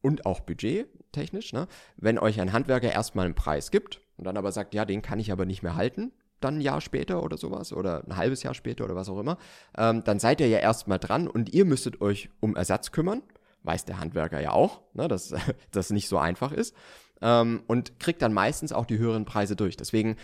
und 0.00 0.26
auch 0.26 0.40
budgettechnisch, 0.40 1.52
ne, 1.52 1.66
wenn 1.96 2.18
euch 2.18 2.40
ein 2.40 2.52
Handwerker 2.52 2.92
erstmal 2.92 3.26
einen 3.26 3.34
Preis 3.34 3.70
gibt 3.70 4.00
und 4.16 4.24
dann 4.24 4.36
aber 4.36 4.52
sagt, 4.52 4.74
ja, 4.74 4.84
den 4.84 5.02
kann 5.02 5.18
ich 5.18 5.32
aber 5.32 5.44
nicht 5.44 5.62
mehr 5.62 5.76
halten, 5.76 6.12
dann 6.40 6.58
ein 6.58 6.60
Jahr 6.60 6.80
später 6.80 7.22
oder 7.22 7.36
sowas 7.36 7.72
oder 7.72 8.04
ein 8.06 8.16
halbes 8.16 8.42
Jahr 8.42 8.54
später 8.54 8.84
oder 8.84 8.94
was 8.94 9.08
auch 9.08 9.18
immer, 9.18 9.38
ähm, 9.76 10.04
dann 10.04 10.18
seid 10.18 10.40
ihr 10.40 10.48
ja 10.48 10.58
erstmal 10.58 10.98
dran 10.98 11.26
und 11.26 11.52
ihr 11.52 11.64
müsstet 11.64 12.00
euch 12.00 12.30
um 12.40 12.56
Ersatz 12.56 12.92
kümmern. 12.92 13.22
Weiß 13.64 13.84
der 13.84 13.98
Handwerker 13.98 14.40
ja 14.40 14.52
auch, 14.52 14.82
ne, 14.94 15.08
dass 15.08 15.34
das 15.72 15.90
nicht 15.90 16.08
so 16.08 16.18
einfach 16.18 16.52
ist. 16.52 16.74
Ähm, 17.20 17.62
und 17.66 17.98
kriegt 17.98 18.22
dann 18.22 18.32
meistens 18.32 18.72
auch 18.72 18.86
die 18.86 18.98
höheren 18.98 19.24
Preise 19.24 19.56
durch. 19.56 19.76
Deswegen 19.76 20.16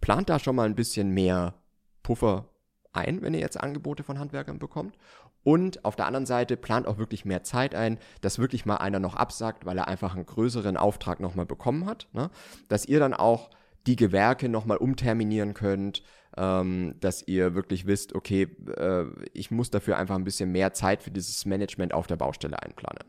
plant 0.00 0.30
da 0.30 0.38
schon 0.38 0.56
mal 0.56 0.66
ein 0.66 0.74
bisschen 0.74 1.10
mehr 1.10 1.54
Puffer 2.02 2.48
ein, 2.94 3.22
wenn 3.22 3.34
ihr 3.34 3.40
jetzt 3.40 3.60
Angebote 3.60 4.02
von 4.02 4.18
Handwerkern 4.18 4.58
bekommt. 4.58 4.96
Und 5.44 5.84
auf 5.84 5.94
der 5.94 6.06
anderen 6.06 6.26
Seite 6.26 6.56
plant 6.56 6.88
auch 6.88 6.98
wirklich 6.98 7.24
mehr 7.24 7.44
Zeit 7.44 7.74
ein, 7.74 7.98
dass 8.22 8.38
wirklich 8.38 8.64
mal 8.64 8.78
einer 8.78 8.98
noch 8.98 9.14
absagt, 9.14 9.66
weil 9.66 9.78
er 9.78 9.88
einfach 9.88 10.14
einen 10.14 10.26
größeren 10.26 10.76
Auftrag 10.76 11.20
nochmal 11.20 11.46
bekommen 11.46 11.86
hat. 11.86 12.08
Ne? 12.12 12.30
Dass 12.68 12.86
ihr 12.86 12.98
dann 12.98 13.14
auch 13.14 13.50
die 13.86 13.96
Gewerke 13.96 14.48
nochmal 14.48 14.78
umterminieren 14.78 15.52
könnt, 15.52 16.02
ähm, 16.36 16.94
dass 17.00 17.22
ihr 17.26 17.54
wirklich 17.54 17.86
wisst, 17.86 18.14
okay, 18.14 18.48
äh, 18.76 19.04
ich 19.34 19.50
muss 19.50 19.70
dafür 19.70 19.98
einfach 19.98 20.16
ein 20.16 20.24
bisschen 20.24 20.50
mehr 20.50 20.72
Zeit 20.72 21.02
für 21.02 21.10
dieses 21.10 21.44
Management 21.44 21.92
auf 21.92 22.06
der 22.06 22.16
Baustelle 22.16 22.60
einplanen. 22.60 23.04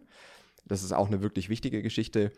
Das 0.65 0.83
ist 0.83 0.91
auch 0.91 1.07
eine 1.07 1.21
wirklich 1.21 1.49
wichtige 1.49 1.81
Geschichte, 1.81 2.31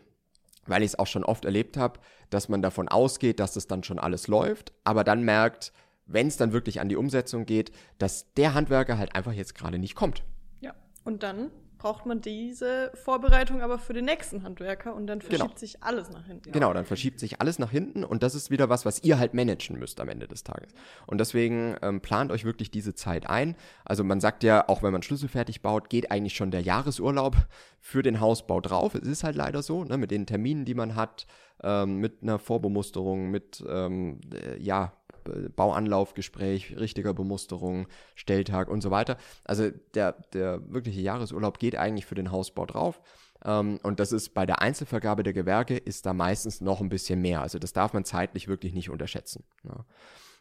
weil 0.66 0.82
ich 0.82 0.90
es 0.90 0.98
auch 0.98 1.06
schon 1.06 1.24
oft 1.24 1.44
erlebt 1.44 1.76
habe, 1.76 1.98
dass 2.30 2.48
man 2.48 2.62
davon 2.62 2.88
ausgeht, 2.88 3.40
dass 3.40 3.54
das 3.54 3.66
dann 3.66 3.82
schon 3.82 3.98
alles 3.98 4.28
läuft, 4.28 4.72
aber 4.84 5.02
dann 5.02 5.22
merkt, 5.24 5.72
wenn 6.08 6.26
es 6.26 6.36
dann 6.36 6.52
wirklich 6.52 6.80
an 6.80 6.88
die 6.88 6.96
Umsetzung 6.96 7.46
geht, 7.46 7.70
dass 7.98 8.32
der 8.34 8.54
Handwerker 8.54 8.98
halt 8.98 9.14
einfach 9.14 9.32
jetzt 9.32 9.54
gerade 9.54 9.78
nicht 9.78 9.94
kommt. 9.94 10.24
Ja, 10.60 10.74
und 11.04 11.22
dann 11.22 11.50
braucht 11.78 12.06
man 12.06 12.20
diese 12.20 12.90
Vorbereitung 12.94 13.62
aber 13.62 13.78
für 13.78 13.92
den 13.92 14.06
nächsten 14.06 14.42
Handwerker 14.42 14.96
und 14.96 15.06
dann 15.06 15.20
verschiebt 15.20 15.44
Genau. 15.50 15.58
sich 15.58 15.80
alles 15.80 16.10
nach 16.10 16.26
hinten. 16.26 16.50
Genau, 16.50 16.72
dann 16.72 16.84
verschiebt 16.84 17.20
sich 17.20 17.40
alles 17.40 17.60
nach 17.60 17.70
hinten 17.70 18.02
und 18.02 18.24
das 18.24 18.34
ist 18.34 18.50
wieder 18.50 18.68
was, 18.68 18.84
was 18.84 19.04
ihr 19.04 19.16
halt 19.20 19.32
managen 19.32 19.78
müsst 19.78 20.00
am 20.00 20.08
Ende 20.08 20.26
des 20.26 20.42
Tages. 20.42 20.72
Und 21.06 21.18
deswegen 21.18 21.76
ähm, 21.82 22.00
plant 22.00 22.32
euch 22.32 22.44
wirklich 22.44 22.72
diese 22.72 22.94
Zeit 22.96 23.30
ein. 23.30 23.54
Also 23.84 24.02
man 24.02 24.20
sagt 24.20 24.42
ja, 24.42 24.68
auch 24.68 24.82
wenn 24.82 24.90
man 24.92 25.02
schlüsselfertig 25.04 25.62
baut, 25.62 25.88
geht 25.88 26.10
eigentlich 26.10 26.34
schon 26.34 26.50
der 26.50 26.62
Jahresurlaub 26.62 27.36
für 27.80 28.02
den 28.02 28.18
Hausbau 28.18 28.60
drauf. 28.60 28.96
Es 28.96 29.06
ist 29.06 29.22
halt 29.22 29.36
leider 29.36 29.62
so, 29.62 29.84
ne, 29.84 29.98
mit 29.98 30.10
den 30.10 30.26
Terminen, 30.26 30.64
die 30.64 30.74
man 30.74 30.96
hat, 30.96 31.28
ähm, 31.62 31.98
mit 31.98 32.22
einer 32.22 32.40
Vorbemusterung, 32.40 33.30
mit 33.30 33.64
ähm, 33.68 34.20
äh, 34.34 34.60
ja, 34.60 34.94
Bauanlaufgespräch, 35.54 36.76
richtiger 36.78 37.14
Bemusterung, 37.14 37.86
Stelltag 38.14 38.68
und 38.68 38.80
so 38.80 38.90
weiter. 38.90 39.16
Also 39.44 39.70
der, 39.94 40.12
der 40.32 40.60
wirkliche 40.72 41.00
Jahresurlaub 41.00 41.58
geht 41.58 41.76
eigentlich 41.76 42.06
für 42.06 42.14
den 42.14 42.30
Hausbau 42.30 42.66
drauf. 42.66 43.00
Ähm, 43.44 43.78
und 43.82 44.00
das 44.00 44.12
ist 44.12 44.34
bei 44.34 44.46
der 44.46 44.60
Einzelvergabe 44.60 45.22
der 45.22 45.32
Gewerke 45.32 45.76
ist 45.76 46.06
da 46.06 46.12
meistens 46.12 46.60
noch 46.60 46.80
ein 46.80 46.88
bisschen 46.88 47.20
mehr. 47.20 47.40
Also 47.40 47.58
das 47.58 47.72
darf 47.72 47.92
man 47.92 48.04
zeitlich 48.04 48.48
wirklich 48.48 48.74
nicht 48.74 48.90
unterschätzen. 48.90 49.44
Ja. 49.64 49.84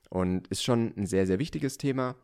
Und 0.09 0.47
ist 0.47 0.63
schon 0.63 0.93
ein 0.97 1.05
sehr, 1.05 1.27
sehr 1.27 1.39
wichtiges 1.39 1.77
Thema, 1.77 2.15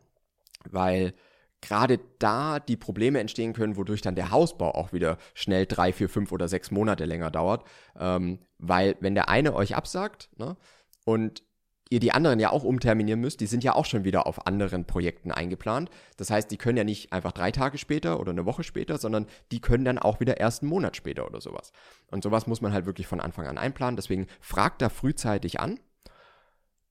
weil 0.69 1.13
gerade 1.61 1.99
da 2.19 2.59
die 2.59 2.75
Probleme 2.75 3.19
entstehen 3.19 3.53
können, 3.53 3.77
wodurch 3.77 4.01
dann 4.01 4.15
der 4.15 4.31
Hausbau 4.31 4.71
auch 4.71 4.93
wieder 4.93 5.17
schnell 5.33 5.65
drei, 5.65 5.93
vier, 5.93 6.09
fünf 6.09 6.31
oder 6.31 6.47
sechs 6.47 6.71
Monate 6.71 7.05
länger 7.05 7.31
dauert. 7.31 7.65
Ähm, 7.97 8.39
weil 8.57 8.97
wenn 8.99 9.15
der 9.15 9.29
eine 9.29 9.53
euch 9.53 9.75
absagt 9.75 10.29
ne, 10.37 10.57
und 11.05 11.43
ihr 11.89 11.99
die 11.99 12.11
anderen 12.11 12.39
ja 12.39 12.49
auch 12.49 12.63
umterminieren 12.63 13.19
müsst, 13.19 13.39
die 13.39 13.45
sind 13.45 13.63
ja 13.63 13.75
auch 13.75 13.85
schon 13.85 14.03
wieder 14.03 14.25
auf 14.25 14.47
anderen 14.47 14.85
Projekten 14.85 15.31
eingeplant. 15.31 15.89
Das 16.17 16.29
heißt, 16.29 16.49
die 16.49 16.57
können 16.57 16.77
ja 16.77 16.83
nicht 16.83 17.13
einfach 17.13 17.31
drei 17.31 17.51
Tage 17.51 17.77
später 17.77 18.19
oder 18.19 18.31
eine 18.31 18.45
Woche 18.45 18.63
später, 18.63 18.97
sondern 18.97 19.27
die 19.51 19.61
können 19.61 19.85
dann 19.85 19.99
auch 19.99 20.19
wieder 20.19 20.39
erst 20.39 20.63
einen 20.63 20.69
Monat 20.69 20.95
später 20.95 21.27
oder 21.27 21.41
sowas. 21.41 21.71
Und 22.09 22.23
sowas 22.23 22.47
muss 22.47 22.61
man 22.61 22.73
halt 22.73 22.85
wirklich 22.85 23.07
von 23.07 23.19
Anfang 23.19 23.47
an 23.47 23.57
einplanen. 23.57 23.95
Deswegen 23.95 24.27
fragt 24.39 24.81
da 24.81 24.89
frühzeitig 24.89 25.59
an 25.59 25.79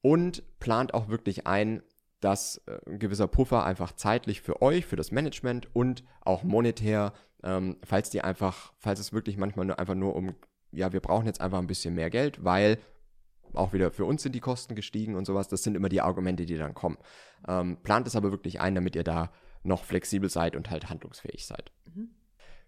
und 0.03 0.43
plant 0.61 0.95
auch 0.95 1.09
wirklich 1.09 1.47
ein, 1.47 1.83
dass 2.21 2.63
äh, 2.67 2.79
ein 2.87 2.99
gewisser 2.99 3.29
Puffer 3.29 3.65
einfach 3.65 3.93
zeitlich 3.93 4.43
für 4.43 4.63
euch, 4.63 4.87
für 4.87 4.97
das 4.97 5.11
Management 5.11 5.75
und 5.75 6.05
auch 6.21 6.43
monetär, 6.43 7.13
ähm, 7.43 7.77
falls 7.85 8.11
die 8.11 8.23
einfach, 8.23 8.73
falls 8.79 9.01
es 9.01 9.13
wirklich 9.13 9.37
manchmal 9.37 9.67
nur 9.67 9.79
einfach 9.79 9.95
nur 9.95 10.15
um, 10.15 10.35
ja, 10.71 10.93
wir 10.93 11.01
brauchen 11.01 11.27
jetzt 11.27 11.41
einfach 11.41 11.59
ein 11.59 11.67
bisschen 11.67 11.95
mehr 11.95 12.11
Geld, 12.11 12.45
weil 12.45 12.79
auch 13.55 13.73
wieder 13.73 13.91
für 13.91 14.05
uns 14.05 14.23
sind 14.23 14.35
die 14.35 14.41
Kosten 14.41 14.75
gestiegen 14.75 15.15
und 15.15 15.27
sowas. 15.27 15.49
Das 15.49 15.63
sind 15.63 15.77
immer 15.77 15.89
die 15.89 16.01
Argumente, 16.01 16.47
die 16.47 16.57
dann 16.57 16.75
kommen. 16.75 16.99
Ähm, 17.47 17.79
plant 17.83 18.07
es 18.07 18.17
aber 18.17 18.31
wirklich 18.31 18.61
ein, 18.61 18.75
damit 18.75 18.97
ihr 18.97 19.05
da 19.05 19.33
noch 19.63 19.85
flexibel 19.85 20.29
seid 20.29 20.57
und 20.57 20.71
halt 20.71 20.91
handlungsfähig 20.91 21.47
seid. 21.47 21.71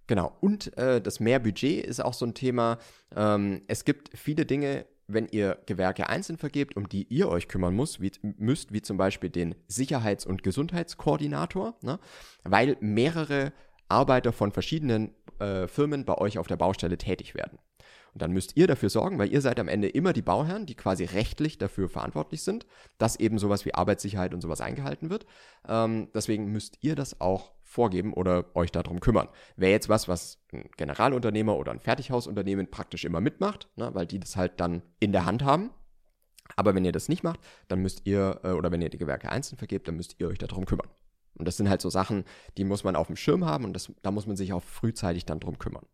Genau. 0.06 0.36
Und 0.40 0.76
äh, 0.76 1.00
das 1.00 1.20
Mehrbudget 1.20 1.84
ist 1.84 2.04
auch 2.04 2.14
so 2.14 2.26
ein 2.26 2.34
Thema. 2.34 2.78
Ähm, 3.16 3.62
es 3.68 3.84
gibt 3.84 4.16
viele 4.16 4.44
Dinge, 4.46 4.86
wenn 5.06 5.26
ihr 5.28 5.58
Gewerke 5.66 6.08
einzeln 6.08 6.38
vergebt, 6.38 6.76
um 6.76 6.88
die 6.88 7.04
ihr 7.04 7.28
euch 7.28 7.48
kümmern 7.48 7.74
muss, 7.74 8.00
wie, 8.00 8.12
müsst, 8.22 8.72
wie 8.72 8.82
zum 8.82 8.96
Beispiel 8.96 9.30
den 9.30 9.54
Sicherheits- 9.68 10.26
und 10.26 10.42
Gesundheitskoordinator, 10.42 11.76
ne? 11.82 11.98
weil 12.42 12.76
mehrere 12.80 13.52
Arbeiter 13.88 14.32
von 14.32 14.52
verschiedenen 14.52 15.14
äh, 15.38 15.68
Firmen 15.68 16.04
bei 16.04 16.16
euch 16.16 16.38
auf 16.38 16.46
der 16.46 16.56
Baustelle 16.56 16.96
tätig 16.96 17.34
werden. 17.34 17.58
Und 18.14 18.22
dann 18.22 18.30
müsst 18.30 18.56
ihr 18.56 18.68
dafür 18.68 18.90
sorgen, 18.90 19.18
weil 19.18 19.32
ihr 19.32 19.40
seid 19.40 19.58
am 19.58 19.66
Ende 19.66 19.88
immer 19.88 20.12
die 20.12 20.22
Bauherren, 20.22 20.66
die 20.66 20.76
quasi 20.76 21.04
rechtlich 21.04 21.58
dafür 21.58 21.88
verantwortlich 21.88 22.42
sind, 22.42 22.64
dass 22.96 23.16
eben 23.16 23.38
sowas 23.38 23.64
wie 23.64 23.74
Arbeitssicherheit 23.74 24.32
und 24.32 24.40
sowas 24.40 24.60
eingehalten 24.60 25.10
wird. 25.10 25.26
Ähm, 25.68 26.08
deswegen 26.14 26.52
müsst 26.52 26.78
ihr 26.80 26.94
das 26.94 27.20
auch 27.20 27.52
vorgeben 27.64 28.12
oder 28.12 28.54
euch 28.54 28.70
darum 28.70 29.00
kümmern. 29.00 29.28
Wäre 29.56 29.72
jetzt 29.72 29.88
was, 29.88 30.06
was 30.06 30.38
ein 30.52 30.70
Generalunternehmer 30.76 31.56
oder 31.56 31.72
ein 31.72 31.80
Fertighausunternehmen 31.80 32.70
praktisch 32.70 33.04
immer 33.04 33.20
mitmacht, 33.20 33.68
ne, 33.74 33.90
weil 33.94 34.06
die 34.06 34.20
das 34.20 34.36
halt 34.36 34.60
dann 34.60 34.82
in 35.00 35.10
der 35.10 35.26
Hand 35.26 35.42
haben. 35.42 35.70
Aber 36.54 36.76
wenn 36.76 36.84
ihr 36.84 36.92
das 36.92 37.08
nicht 37.08 37.24
macht, 37.24 37.40
dann 37.66 37.80
müsst 37.80 38.02
ihr, 38.06 38.40
äh, 38.44 38.50
oder 38.50 38.70
wenn 38.70 38.80
ihr 38.80 38.90
die 38.90 38.98
Gewerke 38.98 39.28
einzeln 39.28 39.58
vergebt, 39.58 39.88
dann 39.88 39.96
müsst 39.96 40.20
ihr 40.20 40.28
euch 40.28 40.38
darum 40.38 40.66
kümmern. 40.66 40.88
Und 41.36 41.48
das 41.48 41.56
sind 41.56 41.68
halt 41.68 41.80
so 41.80 41.90
Sachen, 41.90 42.24
die 42.56 42.64
muss 42.64 42.84
man 42.84 42.94
auf 42.94 43.08
dem 43.08 43.16
Schirm 43.16 43.44
haben 43.44 43.64
und 43.64 43.72
das, 43.72 43.92
da 44.02 44.12
muss 44.12 44.28
man 44.28 44.36
sich 44.36 44.52
auch 44.52 44.62
frühzeitig 44.62 45.26
dann 45.26 45.40
drum 45.40 45.58
kümmern. 45.58 45.84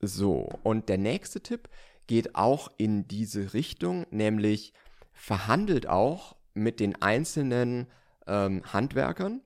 So, 0.00 0.48
und 0.62 0.88
der 0.88 0.98
nächste 0.98 1.40
Tipp 1.40 1.68
geht 2.06 2.34
auch 2.34 2.70
in 2.76 3.08
diese 3.08 3.52
Richtung, 3.52 4.06
nämlich 4.10 4.72
verhandelt 5.12 5.88
auch 5.88 6.36
mit 6.54 6.80
den 6.80 7.00
einzelnen 7.02 7.86
ähm, 8.26 8.62
Handwerkern 8.72 9.40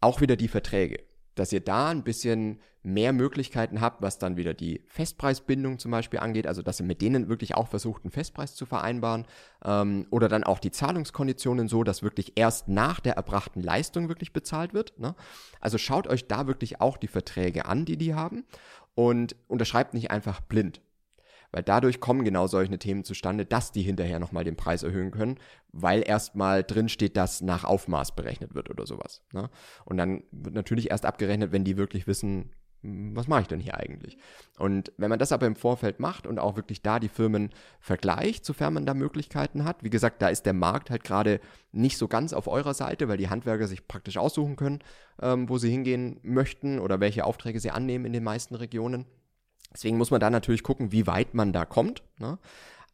auch 0.00 0.20
wieder 0.20 0.36
die 0.36 0.48
Verträge, 0.48 1.02
dass 1.34 1.52
ihr 1.52 1.60
da 1.60 1.88
ein 1.88 2.04
bisschen 2.04 2.60
mehr 2.82 3.12
Möglichkeiten 3.12 3.80
habt, 3.80 4.00
was 4.00 4.18
dann 4.18 4.36
wieder 4.36 4.54
die 4.54 4.80
Festpreisbindung 4.86 5.80
zum 5.80 5.90
Beispiel 5.90 6.20
angeht, 6.20 6.46
also 6.46 6.62
dass 6.62 6.78
ihr 6.78 6.86
mit 6.86 7.02
denen 7.02 7.28
wirklich 7.28 7.56
auch 7.56 7.66
versucht, 7.66 8.04
einen 8.04 8.12
Festpreis 8.12 8.54
zu 8.54 8.64
vereinbaren 8.64 9.26
ähm, 9.64 10.06
oder 10.10 10.28
dann 10.28 10.44
auch 10.44 10.60
die 10.60 10.70
Zahlungskonditionen 10.70 11.66
so, 11.66 11.82
dass 11.82 12.04
wirklich 12.04 12.34
erst 12.36 12.68
nach 12.68 13.00
der 13.00 13.14
erbrachten 13.14 13.60
Leistung 13.60 14.08
wirklich 14.08 14.32
bezahlt 14.32 14.72
wird. 14.72 14.98
Ne? 15.00 15.16
Also 15.60 15.78
schaut 15.78 16.06
euch 16.06 16.28
da 16.28 16.46
wirklich 16.46 16.80
auch 16.80 16.96
die 16.96 17.08
Verträge 17.08 17.66
an, 17.66 17.84
die 17.84 17.96
die 17.96 18.14
haben 18.14 18.44
und 18.96 19.36
unterschreibt 19.46 19.94
nicht 19.94 20.10
einfach 20.10 20.40
blind. 20.40 20.80
Weil 21.52 21.62
dadurch 21.62 22.00
kommen 22.00 22.24
genau 22.24 22.48
solche 22.48 22.76
Themen 22.78 23.04
zustande, 23.04 23.46
dass 23.46 23.70
die 23.70 23.82
hinterher 23.82 24.18
nochmal 24.18 24.42
den 24.42 24.56
Preis 24.56 24.82
erhöhen 24.82 25.12
können, 25.12 25.38
weil 25.70 26.02
erstmal 26.04 26.64
drin 26.64 26.88
steht, 26.88 27.16
dass 27.16 27.40
nach 27.40 27.62
Aufmaß 27.62 28.16
berechnet 28.16 28.54
wird 28.54 28.68
oder 28.68 28.84
sowas. 28.86 29.22
Ne? 29.32 29.48
Und 29.84 29.96
dann 29.96 30.24
wird 30.32 30.54
natürlich 30.54 30.90
erst 30.90 31.06
abgerechnet, 31.06 31.52
wenn 31.52 31.62
die 31.62 31.76
wirklich 31.76 32.08
wissen, 32.08 32.52
was 32.82 33.26
mache 33.26 33.42
ich 33.42 33.48
denn 33.48 33.60
hier 33.60 33.76
eigentlich? 33.76 34.18
Und 34.58 34.92
wenn 34.96 35.10
man 35.10 35.18
das 35.18 35.32
aber 35.32 35.46
im 35.46 35.56
Vorfeld 35.56 36.00
macht 36.00 36.26
und 36.26 36.38
auch 36.38 36.56
wirklich 36.56 36.82
da 36.82 37.00
die 37.00 37.08
Firmen 37.08 37.50
vergleicht, 37.80 38.44
sofern 38.44 38.74
man 38.74 38.86
da 38.86 38.94
Möglichkeiten 38.94 39.64
hat, 39.64 39.82
wie 39.82 39.90
gesagt, 39.90 40.22
da 40.22 40.28
ist 40.28 40.46
der 40.46 40.52
Markt 40.52 40.90
halt 40.90 41.04
gerade 41.04 41.40
nicht 41.72 41.98
so 41.98 42.08
ganz 42.08 42.32
auf 42.32 42.46
eurer 42.46 42.74
Seite, 42.74 43.08
weil 43.08 43.16
die 43.16 43.28
Handwerker 43.28 43.66
sich 43.66 43.88
praktisch 43.88 44.18
aussuchen 44.18 44.56
können, 44.56 44.80
ähm, 45.20 45.48
wo 45.48 45.58
sie 45.58 45.70
hingehen 45.70 46.20
möchten 46.22 46.78
oder 46.78 47.00
welche 47.00 47.24
Aufträge 47.24 47.60
sie 47.60 47.70
annehmen 47.70 48.04
in 48.04 48.12
den 48.12 48.24
meisten 48.24 48.54
Regionen. 48.54 49.06
Deswegen 49.72 49.98
muss 49.98 50.10
man 50.10 50.20
da 50.20 50.30
natürlich 50.30 50.62
gucken, 50.62 50.92
wie 50.92 51.06
weit 51.06 51.34
man 51.34 51.52
da 51.52 51.64
kommt. 51.64 52.02
Ne? 52.18 52.38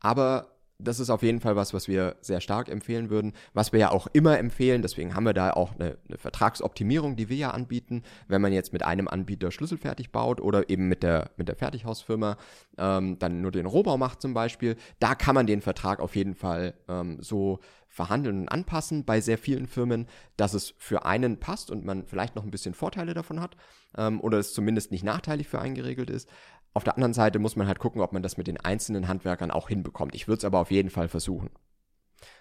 Aber 0.00 0.51
das 0.82 1.00
ist 1.00 1.10
auf 1.10 1.22
jeden 1.22 1.40
Fall 1.40 1.56
was, 1.56 1.72
was 1.74 1.88
wir 1.88 2.16
sehr 2.20 2.40
stark 2.40 2.68
empfehlen 2.68 3.10
würden, 3.10 3.32
was 3.54 3.72
wir 3.72 3.80
ja 3.80 3.90
auch 3.90 4.06
immer 4.12 4.38
empfehlen. 4.38 4.82
Deswegen 4.82 5.14
haben 5.14 5.24
wir 5.24 5.32
da 5.32 5.52
auch 5.52 5.74
eine, 5.74 5.98
eine 6.08 6.18
Vertragsoptimierung, 6.18 7.16
die 7.16 7.28
wir 7.28 7.36
ja 7.36 7.50
anbieten, 7.50 8.02
wenn 8.28 8.42
man 8.42 8.52
jetzt 8.52 8.72
mit 8.72 8.84
einem 8.84 9.08
Anbieter 9.08 9.50
schlüsselfertig 9.50 10.12
baut 10.12 10.40
oder 10.40 10.68
eben 10.68 10.88
mit 10.88 11.02
der, 11.02 11.30
mit 11.36 11.48
der 11.48 11.56
Fertighausfirma 11.56 12.36
ähm, 12.78 13.18
dann 13.18 13.40
nur 13.40 13.52
den 13.52 13.66
Rohbau 13.66 13.96
macht 13.96 14.20
zum 14.20 14.34
Beispiel. 14.34 14.76
Da 14.98 15.14
kann 15.14 15.34
man 15.34 15.46
den 15.46 15.62
Vertrag 15.62 16.00
auf 16.00 16.16
jeden 16.16 16.34
Fall 16.34 16.74
ähm, 16.88 17.18
so 17.20 17.60
verhandeln 17.92 18.40
und 18.40 18.48
anpassen 18.48 19.04
bei 19.04 19.20
sehr 19.20 19.36
vielen 19.36 19.66
Firmen, 19.66 20.06
dass 20.38 20.54
es 20.54 20.74
für 20.78 21.04
einen 21.04 21.38
passt 21.38 21.70
und 21.70 21.84
man 21.84 22.06
vielleicht 22.06 22.36
noch 22.36 22.42
ein 22.42 22.50
bisschen 22.50 22.72
Vorteile 22.72 23.12
davon 23.12 23.38
hat 23.38 23.54
ähm, 23.98 24.20
oder 24.22 24.38
es 24.38 24.54
zumindest 24.54 24.92
nicht 24.92 25.04
nachteilig 25.04 25.46
für 25.46 25.60
einen 25.60 25.74
geregelt 25.74 26.08
ist. 26.08 26.28
Auf 26.74 26.84
der 26.84 26.94
anderen 26.94 27.14
Seite 27.14 27.38
muss 27.38 27.56
man 27.56 27.66
halt 27.66 27.78
gucken, 27.78 28.00
ob 28.00 28.12
man 28.12 28.22
das 28.22 28.36
mit 28.36 28.46
den 28.46 28.58
einzelnen 28.58 29.08
Handwerkern 29.08 29.50
auch 29.50 29.68
hinbekommt. 29.68 30.14
Ich 30.14 30.26
würde 30.26 30.38
es 30.38 30.44
aber 30.44 30.58
auf 30.58 30.70
jeden 30.70 30.90
Fall 30.90 31.08
versuchen, 31.08 31.50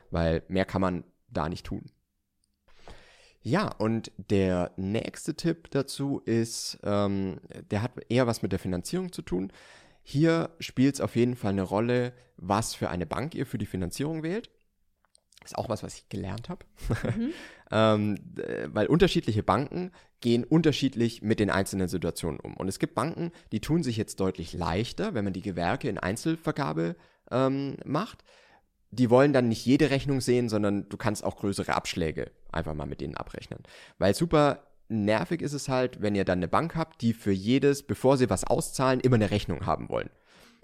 weil 0.10 0.44
mehr 0.48 0.66
kann 0.66 0.82
man 0.82 1.04
da 1.28 1.50
nicht 1.50 1.66
tun. 1.66 1.92
Ja, 3.44 3.70
und 3.74 4.12
der 4.18 4.72
nächste 4.78 5.36
Tipp 5.36 5.72
dazu 5.72 6.22
ist, 6.26 6.80
ähm, 6.84 7.40
der 7.72 7.82
hat 7.82 7.92
eher 8.08 8.28
was 8.28 8.44
mit 8.44 8.52
der 8.52 8.60
Finanzierung 8.60 9.12
zu 9.12 9.24
tun. 9.24 9.52
Hier 10.04 10.52
spielt 10.60 10.96
es 10.96 11.02
auf 11.02 11.16
jeden 11.16 11.36
Fall 11.36 11.52
eine 11.52 11.64
Rolle, 11.64 12.14
was 12.38 12.76
für 12.76 12.90
eine 12.90 13.06
Bank 13.08 13.34
ihr 13.34 13.46
für 13.46 13.58
die 13.58 13.66
Finanzierung 13.66 14.24
wählt. 14.24 14.50
Ist 15.44 15.58
auch 15.58 15.70
was, 15.70 15.84
was 15.84 15.96
ich 15.96 16.10
gelernt 16.10 16.50
habe. 16.50 16.66
Mhm. 17.18 17.32
ähm, 17.72 18.16
äh, 18.38 18.68
weil 18.72 18.88
unterschiedliche 18.88 19.44
Banken 19.44 19.92
gehen 20.20 20.44
unterschiedlich 20.44 21.22
mit 21.22 21.40
den 21.40 21.50
einzelnen 21.50 21.88
Situationen 21.88 22.40
um. 22.40 22.56
Und 22.56 22.68
es 22.68 22.80
gibt 22.80 22.94
Banken, 22.94 23.32
die 23.52 23.60
tun 23.60 23.84
sich 23.84 23.98
jetzt 23.98 24.20
deutlich 24.20 24.54
leichter, 24.54 25.14
wenn 25.14 25.24
man 25.24 25.34
die 25.34 25.42
Gewerke 25.42 25.90
in 25.90 25.98
Einzelvergabe 25.98 26.96
ähm, 27.32 27.78
macht. 27.86 28.24
Die 28.92 29.10
wollen 29.10 29.34
dann 29.34 29.48
nicht 29.48 29.66
jede 29.66 29.90
Rechnung 29.90 30.22
sehen, 30.22 30.50
sondern 30.50 30.88
du 30.90 30.98
kannst 30.98 31.24
auch 31.24 31.38
größere 31.38 31.74
Abschläge 31.74 32.32
einfach 32.52 32.74
mal 32.74 32.86
mit 32.86 33.02
denen 33.02 33.16
abrechnen. 33.16 33.60
Weil 33.98 34.14
super 34.14 34.68
nervig 34.90 35.42
ist 35.42 35.54
es 35.54 35.70
halt, 35.70 36.02
wenn 36.02 36.16
ihr 36.16 36.26
dann 36.26 36.40
eine 36.40 36.50
Bank 36.50 36.76
habt, 36.76 37.02
die 37.02 37.14
für 37.14 37.32
jedes, 37.32 37.84
bevor 37.84 38.18
sie 38.18 38.30
was 38.30 38.44
auszahlen, 38.44 39.00
immer 39.00 39.16
eine 39.16 39.32
Rechnung 39.32 39.66
haben 39.66 39.90
wollen. 39.90 40.10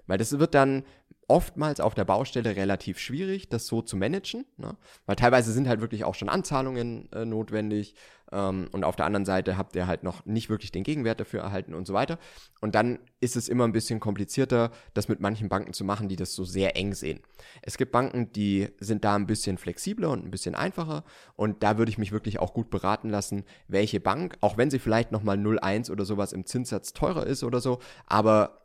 Weil 0.08 0.18
das 0.18 0.36
wird 0.36 0.54
dann 0.54 0.82
oftmals 1.28 1.78
auf 1.78 1.94
der 1.94 2.06
Baustelle 2.06 2.56
relativ 2.56 2.98
schwierig, 2.98 3.50
das 3.50 3.66
so 3.66 3.82
zu 3.82 3.98
managen, 3.98 4.46
ne? 4.56 4.76
weil 5.04 5.16
teilweise 5.16 5.52
sind 5.52 5.68
halt 5.68 5.82
wirklich 5.82 6.04
auch 6.04 6.14
schon 6.14 6.30
Anzahlungen 6.30 7.12
äh, 7.12 7.26
notwendig 7.26 7.94
ähm, 8.32 8.68
und 8.72 8.82
auf 8.82 8.96
der 8.96 9.04
anderen 9.04 9.26
Seite 9.26 9.58
habt 9.58 9.76
ihr 9.76 9.86
halt 9.86 10.04
noch 10.04 10.24
nicht 10.24 10.48
wirklich 10.48 10.72
den 10.72 10.84
Gegenwert 10.84 11.20
dafür 11.20 11.40
erhalten 11.40 11.74
und 11.74 11.86
so 11.86 11.92
weiter. 11.92 12.18
Und 12.62 12.74
dann 12.74 12.98
ist 13.20 13.36
es 13.36 13.50
immer 13.50 13.64
ein 13.64 13.72
bisschen 13.72 14.00
komplizierter, 14.00 14.70
das 14.94 15.08
mit 15.08 15.20
manchen 15.20 15.50
Banken 15.50 15.74
zu 15.74 15.84
machen, 15.84 16.08
die 16.08 16.16
das 16.16 16.32
so 16.32 16.44
sehr 16.44 16.76
eng 16.76 16.94
sehen. 16.94 17.20
Es 17.60 17.76
gibt 17.76 17.92
Banken, 17.92 18.32
die 18.32 18.68
sind 18.80 19.04
da 19.04 19.14
ein 19.14 19.26
bisschen 19.26 19.58
flexibler 19.58 20.10
und 20.10 20.24
ein 20.24 20.30
bisschen 20.30 20.54
einfacher 20.54 21.04
und 21.36 21.62
da 21.62 21.76
würde 21.76 21.90
ich 21.90 21.98
mich 21.98 22.10
wirklich 22.10 22.38
auch 22.38 22.54
gut 22.54 22.70
beraten 22.70 23.10
lassen, 23.10 23.44
welche 23.66 24.00
Bank, 24.00 24.38
auch 24.40 24.56
wenn 24.56 24.70
sie 24.70 24.78
vielleicht 24.78 25.12
nochmal 25.12 25.36
0,1 25.36 25.90
oder 25.90 26.06
sowas 26.06 26.32
im 26.32 26.46
Zinssatz 26.46 26.94
teurer 26.94 27.26
ist 27.26 27.44
oder 27.44 27.60
so, 27.60 27.80
aber 28.06 28.62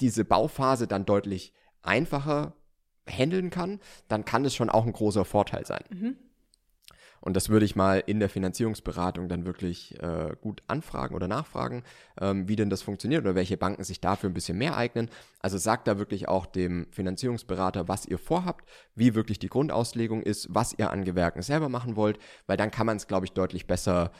diese 0.00 0.24
Bauphase 0.24 0.86
dann 0.86 1.04
deutlich 1.04 1.52
einfacher 1.82 2.54
handeln 3.08 3.50
kann, 3.50 3.80
dann 4.08 4.24
kann 4.24 4.44
es 4.44 4.54
schon 4.54 4.70
auch 4.70 4.86
ein 4.86 4.92
großer 4.92 5.24
Vorteil 5.24 5.66
sein. 5.66 5.84
Mhm. 5.90 6.16
Und 7.22 7.36
das 7.36 7.50
würde 7.50 7.64
ich 7.64 7.76
mal 7.76 8.02
in 8.04 8.18
der 8.18 8.28
Finanzierungsberatung 8.28 9.28
dann 9.28 9.46
wirklich 9.46 9.96
äh, 10.02 10.34
gut 10.40 10.64
anfragen 10.66 11.14
oder 11.14 11.28
nachfragen, 11.28 11.84
ähm, 12.20 12.48
wie 12.48 12.56
denn 12.56 12.68
das 12.68 12.82
funktioniert 12.82 13.22
oder 13.22 13.36
welche 13.36 13.56
Banken 13.56 13.84
sich 13.84 14.00
dafür 14.00 14.28
ein 14.28 14.34
bisschen 14.34 14.58
mehr 14.58 14.76
eignen. 14.76 15.08
Also 15.38 15.56
sagt 15.56 15.86
da 15.86 15.98
wirklich 15.98 16.26
auch 16.26 16.46
dem 16.46 16.88
Finanzierungsberater, 16.90 17.86
was 17.86 18.06
ihr 18.06 18.18
vorhabt, 18.18 18.68
wie 18.96 19.14
wirklich 19.14 19.38
die 19.38 19.48
Grundauslegung 19.48 20.20
ist, 20.24 20.48
was 20.50 20.74
ihr 20.76 20.90
an 20.90 21.04
Gewerken 21.04 21.42
selber 21.42 21.68
machen 21.68 21.94
wollt, 21.94 22.18
weil 22.48 22.56
dann 22.56 22.72
kann 22.72 22.86
man 22.86 22.96
es, 22.96 23.06
glaube 23.06 23.24
ich, 23.24 23.32
deutlich 23.32 23.68
besser 23.68 24.10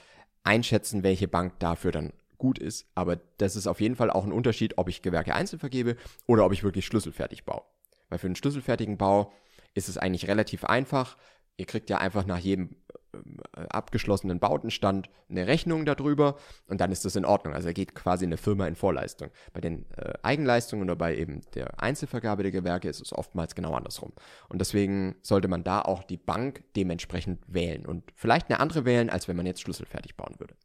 einschätzen, 0.44 1.02
welche 1.02 1.26
Bank 1.26 1.58
dafür 1.58 1.90
dann 1.90 2.12
gut 2.42 2.58
ist. 2.58 2.86
Aber 2.96 3.20
das 3.38 3.54
ist 3.54 3.68
auf 3.68 3.80
jeden 3.80 3.94
Fall 3.94 4.10
auch 4.10 4.24
ein 4.24 4.32
Unterschied, 4.32 4.76
ob 4.76 4.88
ich 4.88 5.00
Gewerke 5.00 5.32
einzeln 5.34 5.60
vergebe 5.60 5.96
oder 6.26 6.44
ob 6.44 6.52
ich 6.52 6.64
wirklich 6.64 6.84
schlüsselfertig 6.84 7.44
baue. 7.44 7.62
Weil 8.08 8.18
für 8.18 8.26
einen 8.26 8.36
schlüsselfertigen 8.36 8.98
Bau 8.98 9.32
ist 9.74 9.88
es 9.88 9.96
eigentlich 9.96 10.26
relativ 10.26 10.64
einfach. 10.64 11.16
Ihr 11.56 11.66
kriegt 11.66 11.88
ja 11.88 11.98
einfach 11.98 12.26
nach 12.26 12.38
jedem 12.38 12.74
äh, 13.12 13.60
abgeschlossenen 13.68 14.40
Bautenstand 14.40 15.08
eine 15.30 15.46
Rechnung 15.46 15.84
darüber 15.86 16.36
und 16.66 16.80
dann 16.80 16.90
ist 16.90 17.04
das 17.04 17.14
in 17.14 17.24
Ordnung. 17.24 17.54
Also 17.54 17.68
er 17.68 17.74
geht 17.74 17.94
quasi 17.94 18.24
eine 18.24 18.38
Firma 18.38 18.66
in 18.66 18.74
Vorleistung. 18.74 19.30
Bei 19.52 19.60
den 19.60 19.86
äh, 19.92 20.14
Eigenleistungen 20.22 20.82
oder 20.82 20.96
bei 20.96 21.16
eben 21.16 21.42
der 21.54 21.80
Einzelvergabe 21.80 22.42
der 22.42 22.50
Gewerke 22.50 22.88
ist 22.88 23.00
es 23.00 23.12
oftmals 23.12 23.54
genau 23.54 23.74
andersrum. 23.74 24.12
Und 24.48 24.58
deswegen 24.58 25.14
sollte 25.22 25.46
man 25.46 25.62
da 25.62 25.80
auch 25.80 26.02
die 26.02 26.16
Bank 26.16 26.64
dementsprechend 26.74 27.40
wählen 27.46 27.86
und 27.86 28.02
vielleicht 28.16 28.50
eine 28.50 28.58
andere 28.58 28.84
wählen, 28.84 29.10
als 29.10 29.28
wenn 29.28 29.36
man 29.36 29.46
jetzt 29.46 29.60
schlüsselfertig 29.60 30.16
bauen 30.16 30.34
würde. 30.40 30.56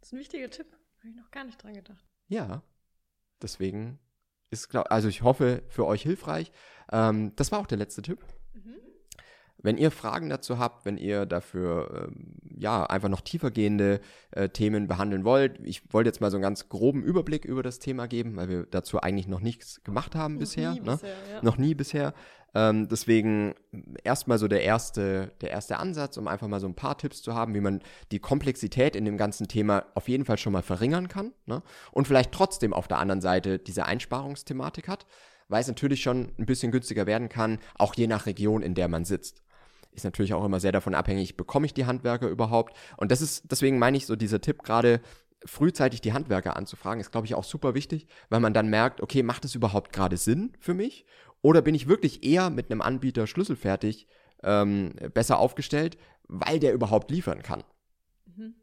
Das 0.00 0.08
ist 0.08 0.12
ein 0.12 0.18
wichtiger 0.18 0.50
Tipp. 0.50 0.66
Habe 1.02 1.10
ich 1.10 1.16
noch 1.16 1.32
gar 1.32 1.42
nicht 1.42 1.60
dran 1.60 1.74
gedacht. 1.74 2.06
Ja, 2.28 2.62
deswegen 3.42 3.98
ist, 4.50 4.68
glaub, 4.68 4.92
also 4.92 5.08
ich 5.08 5.22
hoffe, 5.22 5.64
für 5.66 5.84
euch 5.84 6.02
hilfreich. 6.02 6.52
Ähm, 6.92 7.34
das 7.34 7.50
war 7.50 7.58
auch 7.58 7.66
der 7.66 7.78
letzte 7.78 8.02
Tipp. 8.02 8.24
Mhm. 8.52 8.76
Wenn 9.62 9.78
ihr 9.78 9.90
Fragen 9.90 10.28
dazu 10.28 10.58
habt, 10.58 10.84
wenn 10.84 10.98
ihr 10.98 11.26
dafür 11.26 12.08
ähm, 12.08 12.34
ja 12.58 12.84
einfach 12.84 13.08
noch 13.08 13.20
tiefergehende 13.20 14.00
äh, 14.32 14.48
Themen 14.48 14.88
behandeln 14.88 15.24
wollt, 15.24 15.58
ich 15.64 15.92
wollte 15.92 16.08
jetzt 16.08 16.20
mal 16.20 16.30
so 16.30 16.36
einen 16.36 16.42
ganz 16.42 16.68
groben 16.68 17.02
Überblick 17.02 17.44
über 17.44 17.62
das 17.62 17.78
Thema 17.78 18.06
geben, 18.06 18.36
weil 18.36 18.48
wir 18.48 18.66
dazu 18.70 19.00
eigentlich 19.00 19.28
noch 19.28 19.40
nichts 19.40 19.82
gemacht 19.84 20.14
haben 20.14 20.34
noch 20.34 20.40
bisher. 20.40 20.72
Nie 20.72 20.80
ne? 20.80 20.92
bisher 20.92 21.10
ja. 21.32 21.42
Noch 21.42 21.58
nie 21.58 21.74
bisher. 21.74 22.14
Ähm, 22.54 22.88
deswegen 22.88 23.54
erstmal 24.04 24.38
so 24.38 24.46
der 24.46 24.62
erste, 24.62 25.32
der 25.40 25.50
erste 25.50 25.78
Ansatz, 25.78 26.16
um 26.18 26.28
einfach 26.28 26.48
mal 26.48 26.60
so 26.60 26.66
ein 26.66 26.74
paar 26.74 26.98
Tipps 26.98 27.22
zu 27.22 27.34
haben, 27.34 27.54
wie 27.54 27.60
man 27.60 27.80
die 28.10 28.18
Komplexität 28.18 28.94
in 28.94 29.04
dem 29.04 29.16
ganzen 29.16 29.48
Thema 29.48 29.86
auf 29.94 30.08
jeden 30.08 30.26
Fall 30.26 30.36
schon 30.36 30.52
mal 30.52 30.62
verringern 30.62 31.08
kann. 31.08 31.32
Ne? 31.46 31.62
Und 31.92 32.06
vielleicht 32.06 32.32
trotzdem 32.32 32.74
auf 32.74 32.88
der 32.88 32.98
anderen 32.98 33.22
Seite 33.22 33.58
diese 33.58 33.86
Einsparungsthematik 33.86 34.88
hat, 34.88 35.06
weil 35.48 35.62
es 35.62 35.68
natürlich 35.68 36.02
schon 36.02 36.32
ein 36.38 36.46
bisschen 36.46 36.72
günstiger 36.72 37.06
werden 37.06 37.28
kann, 37.28 37.58
auch 37.74 37.94
je 37.94 38.06
nach 38.06 38.26
Region, 38.26 38.62
in 38.62 38.74
der 38.74 38.88
man 38.88 39.04
sitzt. 39.04 39.42
Ist 39.92 40.04
natürlich 40.04 40.34
auch 40.34 40.44
immer 40.44 40.60
sehr 40.60 40.72
davon 40.72 40.94
abhängig, 40.94 41.36
bekomme 41.36 41.66
ich 41.66 41.74
die 41.74 41.86
Handwerker 41.86 42.28
überhaupt? 42.28 42.76
Und 42.96 43.12
das 43.12 43.20
ist, 43.20 43.50
deswegen 43.50 43.78
meine 43.78 43.96
ich 43.96 44.06
so 44.06 44.16
dieser 44.16 44.40
Tipp 44.40 44.62
gerade, 44.62 45.00
frühzeitig 45.44 46.00
die 46.00 46.12
Handwerker 46.12 46.56
anzufragen, 46.56 47.00
ist, 47.00 47.12
glaube 47.12 47.26
ich, 47.26 47.34
auch 47.34 47.44
super 47.44 47.74
wichtig, 47.74 48.06
weil 48.28 48.40
man 48.40 48.54
dann 48.54 48.68
merkt, 48.68 49.00
okay, 49.00 49.22
macht 49.22 49.44
es 49.44 49.54
überhaupt 49.54 49.92
gerade 49.92 50.16
Sinn 50.16 50.52
für 50.60 50.74
mich? 50.74 51.04
Oder 51.40 51.62
bin 51.62 51.74
ich 51.74 51.88
wirklich 51.88 52.24
eher 52.24 52.50
mit 52.50 52.70
einem 52.70 52.80
Anbieter 52.80 53.26
schlüsselfertig 53.26 54.06
ähm, 54.42 54.94
besser 55.12 55.38
aufgestellt, 55.38 55.98
weil 56.28 56.60
der 56.60 56.72
überhaupt 56.72 57.10
liefern 57.10 57.42
kann? 57.42 57.64
Mhm. 58.26 58.54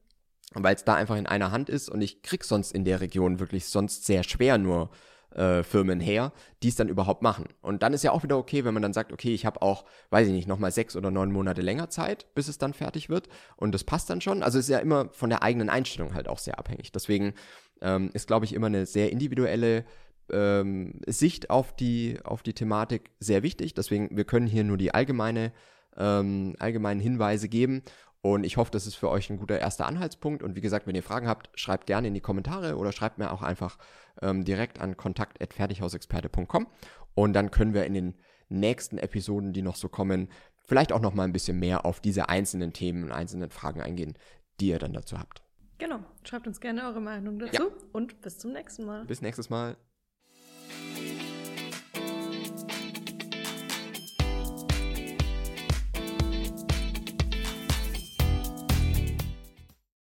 Weil 0.54 0.76
es 0.76 0.86
da 0.86 0.96
einfach 0.96 1.18
in 1.18 1.28
einer 1.28 1.52
Hand 1.52 1.70
ist 1.70 1.90
und 1.90 2.02
ich 2.02 2.22
krieg 2.22 2.44
sonst 2.44 2.72
in 2.72 2.86
der 2.86 3.02
Region 3.02 3.40
wirklich 3.40 3.68
sonst 3.68 4.06
sehr 4.06 4.24
schwer 4.24 4.58
nur 4.58 4.90
äh, 5.36 5.64
Firmen 5.64 6.00
her, 6.00 6.32
die 6.64 6.70
es 6.70 6.76
dann 6.76 6.90
überhaupt 6.90 7.22
machen. 7.22 7.46
Und 7.62 7.84
dann 7.84 7.94
ist 7.94 8.04
ja 8.04 8.12
auch 8.12 8.24
wieder 8.24 8.38
okay, 8.38 8.66
wenn 8.66 8.74
man 8.74 8.84
dann 8.84 8.94
sagt, 8.94 9.14
okay, 9.14 9.34
ich 9.34 9.46
habe 9.46 9.62
auch, 9.62 9.86
weiß 10.10 10.28
ich 10.28 10.34
nicht, 10.34 10.48
nochmal 10.48 10.72
sechs 10.72 10.96
oder 10.96 11.12
neun 11.12 11.32
Monate 11.32 11.62
länger 11.62 11.90
Zeit, 11.90 12.34
bis 12.36 12.48
es 12.48 12.58
dann 12.58 12.74
fertig 12.74 13.10
wird. 13.10 13.30
Und 13.56 13.74
das 13.74 13.84
passt 13.84 14.10
dann 14.10 14.22
schon. 14.22 14.44
Also 14.44 14.60
ist 14.60 14.70
ja 14.70 14.80
immer 14.80 15.10
von 15.12 15.30
der 15.30 15.44
eigenen 15.44 15.70
Einstellung 15.70 16.14
halt 16.14 16.28
auch 16.28 16.40
sehr 16.40 16.58
abhängig. 16.58 16.92
Deswegen 16.92 17.34
ähm, 17.82 18.10
ist, 18.14 18.28
glaube 18.28 18.46
ich, 18.46 18.54
immer 18.54 18.68
eine 18.68 18.86
sehr 18.86 19.12
individuelle 19.12 19.86
ähm, 20.32 21.02
Sicht 21.08 21.50
auf 21.50 21.76
die, 21.76 22.18
auf 22.24 22.44
die 22.44 22.54
Thematik 22.54 23.12
sehr 23.20 23.44
wichtig. 23.44 23.74
Deswegen, 23.74 24.16
wir 24.16 24.26
können 24.26 24.48
hier 24.48 24.64
nur 24.64 24.78
die 24.78 24.94
allgemeine, 24.94 25.52
ähm, 25.98 26.56
allgemeinen 26.60 27.00
Hinweise 27.00 27.50
geben. 27.50 27.84
Und 28.22 28.44
ich 28.44 28.58
hoffe, 28.58 28.72
das 28.72 28.86
ist 28.86 28.96
für 28.96 29.10
euch 29.10 29.30
ein 29.30 29.38
guter 29.38 29.60
erster 29.60 29.86
Anhaltspunkt. 29.86 30.44
Und 30.44 30.56
wie 30.56 30.62
gesagt, 30.62 30.88
wenn 30.88 30.96
ihr 30.96 31.04
Fragen 31.04 31.28
habt, 31.28 31.50
schreibt 31.58 31.88
gerne 31.88 32.10
in 32.10 32.14
die 32.14 32.22
Kommentare 32.22 32.76
oder 32.76 32.92
schreibt 32.92 33.18
mir 33.18 33.32
auch 33.32 33.42
einfach 33.42 33.78
ähm, 34.22 34.44
direkt 34.44 34.82
an 34.82 34.98
kontakt.fertighausexperte.com. 34.98 36.68
Und 37.16 37.34
dann 37.34 37.52
können 37.52 37.74
wir 37.74 37.86
in 37.86 37.94
den 37.94 38.16
nächsten 38.50 38.98
Episoden, 38.98 39.54
die 39.54 39.62
noch 39.62 39.76
so 39.76 39.88
kommen, 39.88 40.30
vielleicht 40.58 40.92
auch 40.92 41.02
noch 41.02 41.14
mal 41.14 41.24
ein 41.24 41.32
bisschen 41.32 41.60
mehr 41.60 41.86
auf 41.86 42.02
diese 42.02 42.30
einzelnen 42.30 42.74
Themen 42.74 43.06
und 43.06 43.12
einzelnen 43.12 43.50
Fragen 43.50 43.82
eingehen, 43.82 44.16
die 44.60 44.68
ihr 44.68 44.80
dann 44.80 44.94
dazu 44.94 45.18
habt. 45.18 45.42
Genau. 45.78 46.00
Schreibt 46.24 46.46
uns 46.46 46.60
gerne 46.60 46.84
eure 46.84 47.00
Meinung 47.00 47.40
dazu 47.40 47.64
ja. 47.64 47.70
und 47.94 48.22
bis 48.22 48.38
zum 48.38 48.52
nächsten 48.52 48.86
Mal. 48.86 49.06
Bis 49.06 49.22
nächstes 49.22 49.50
Mal. 49.50 49.78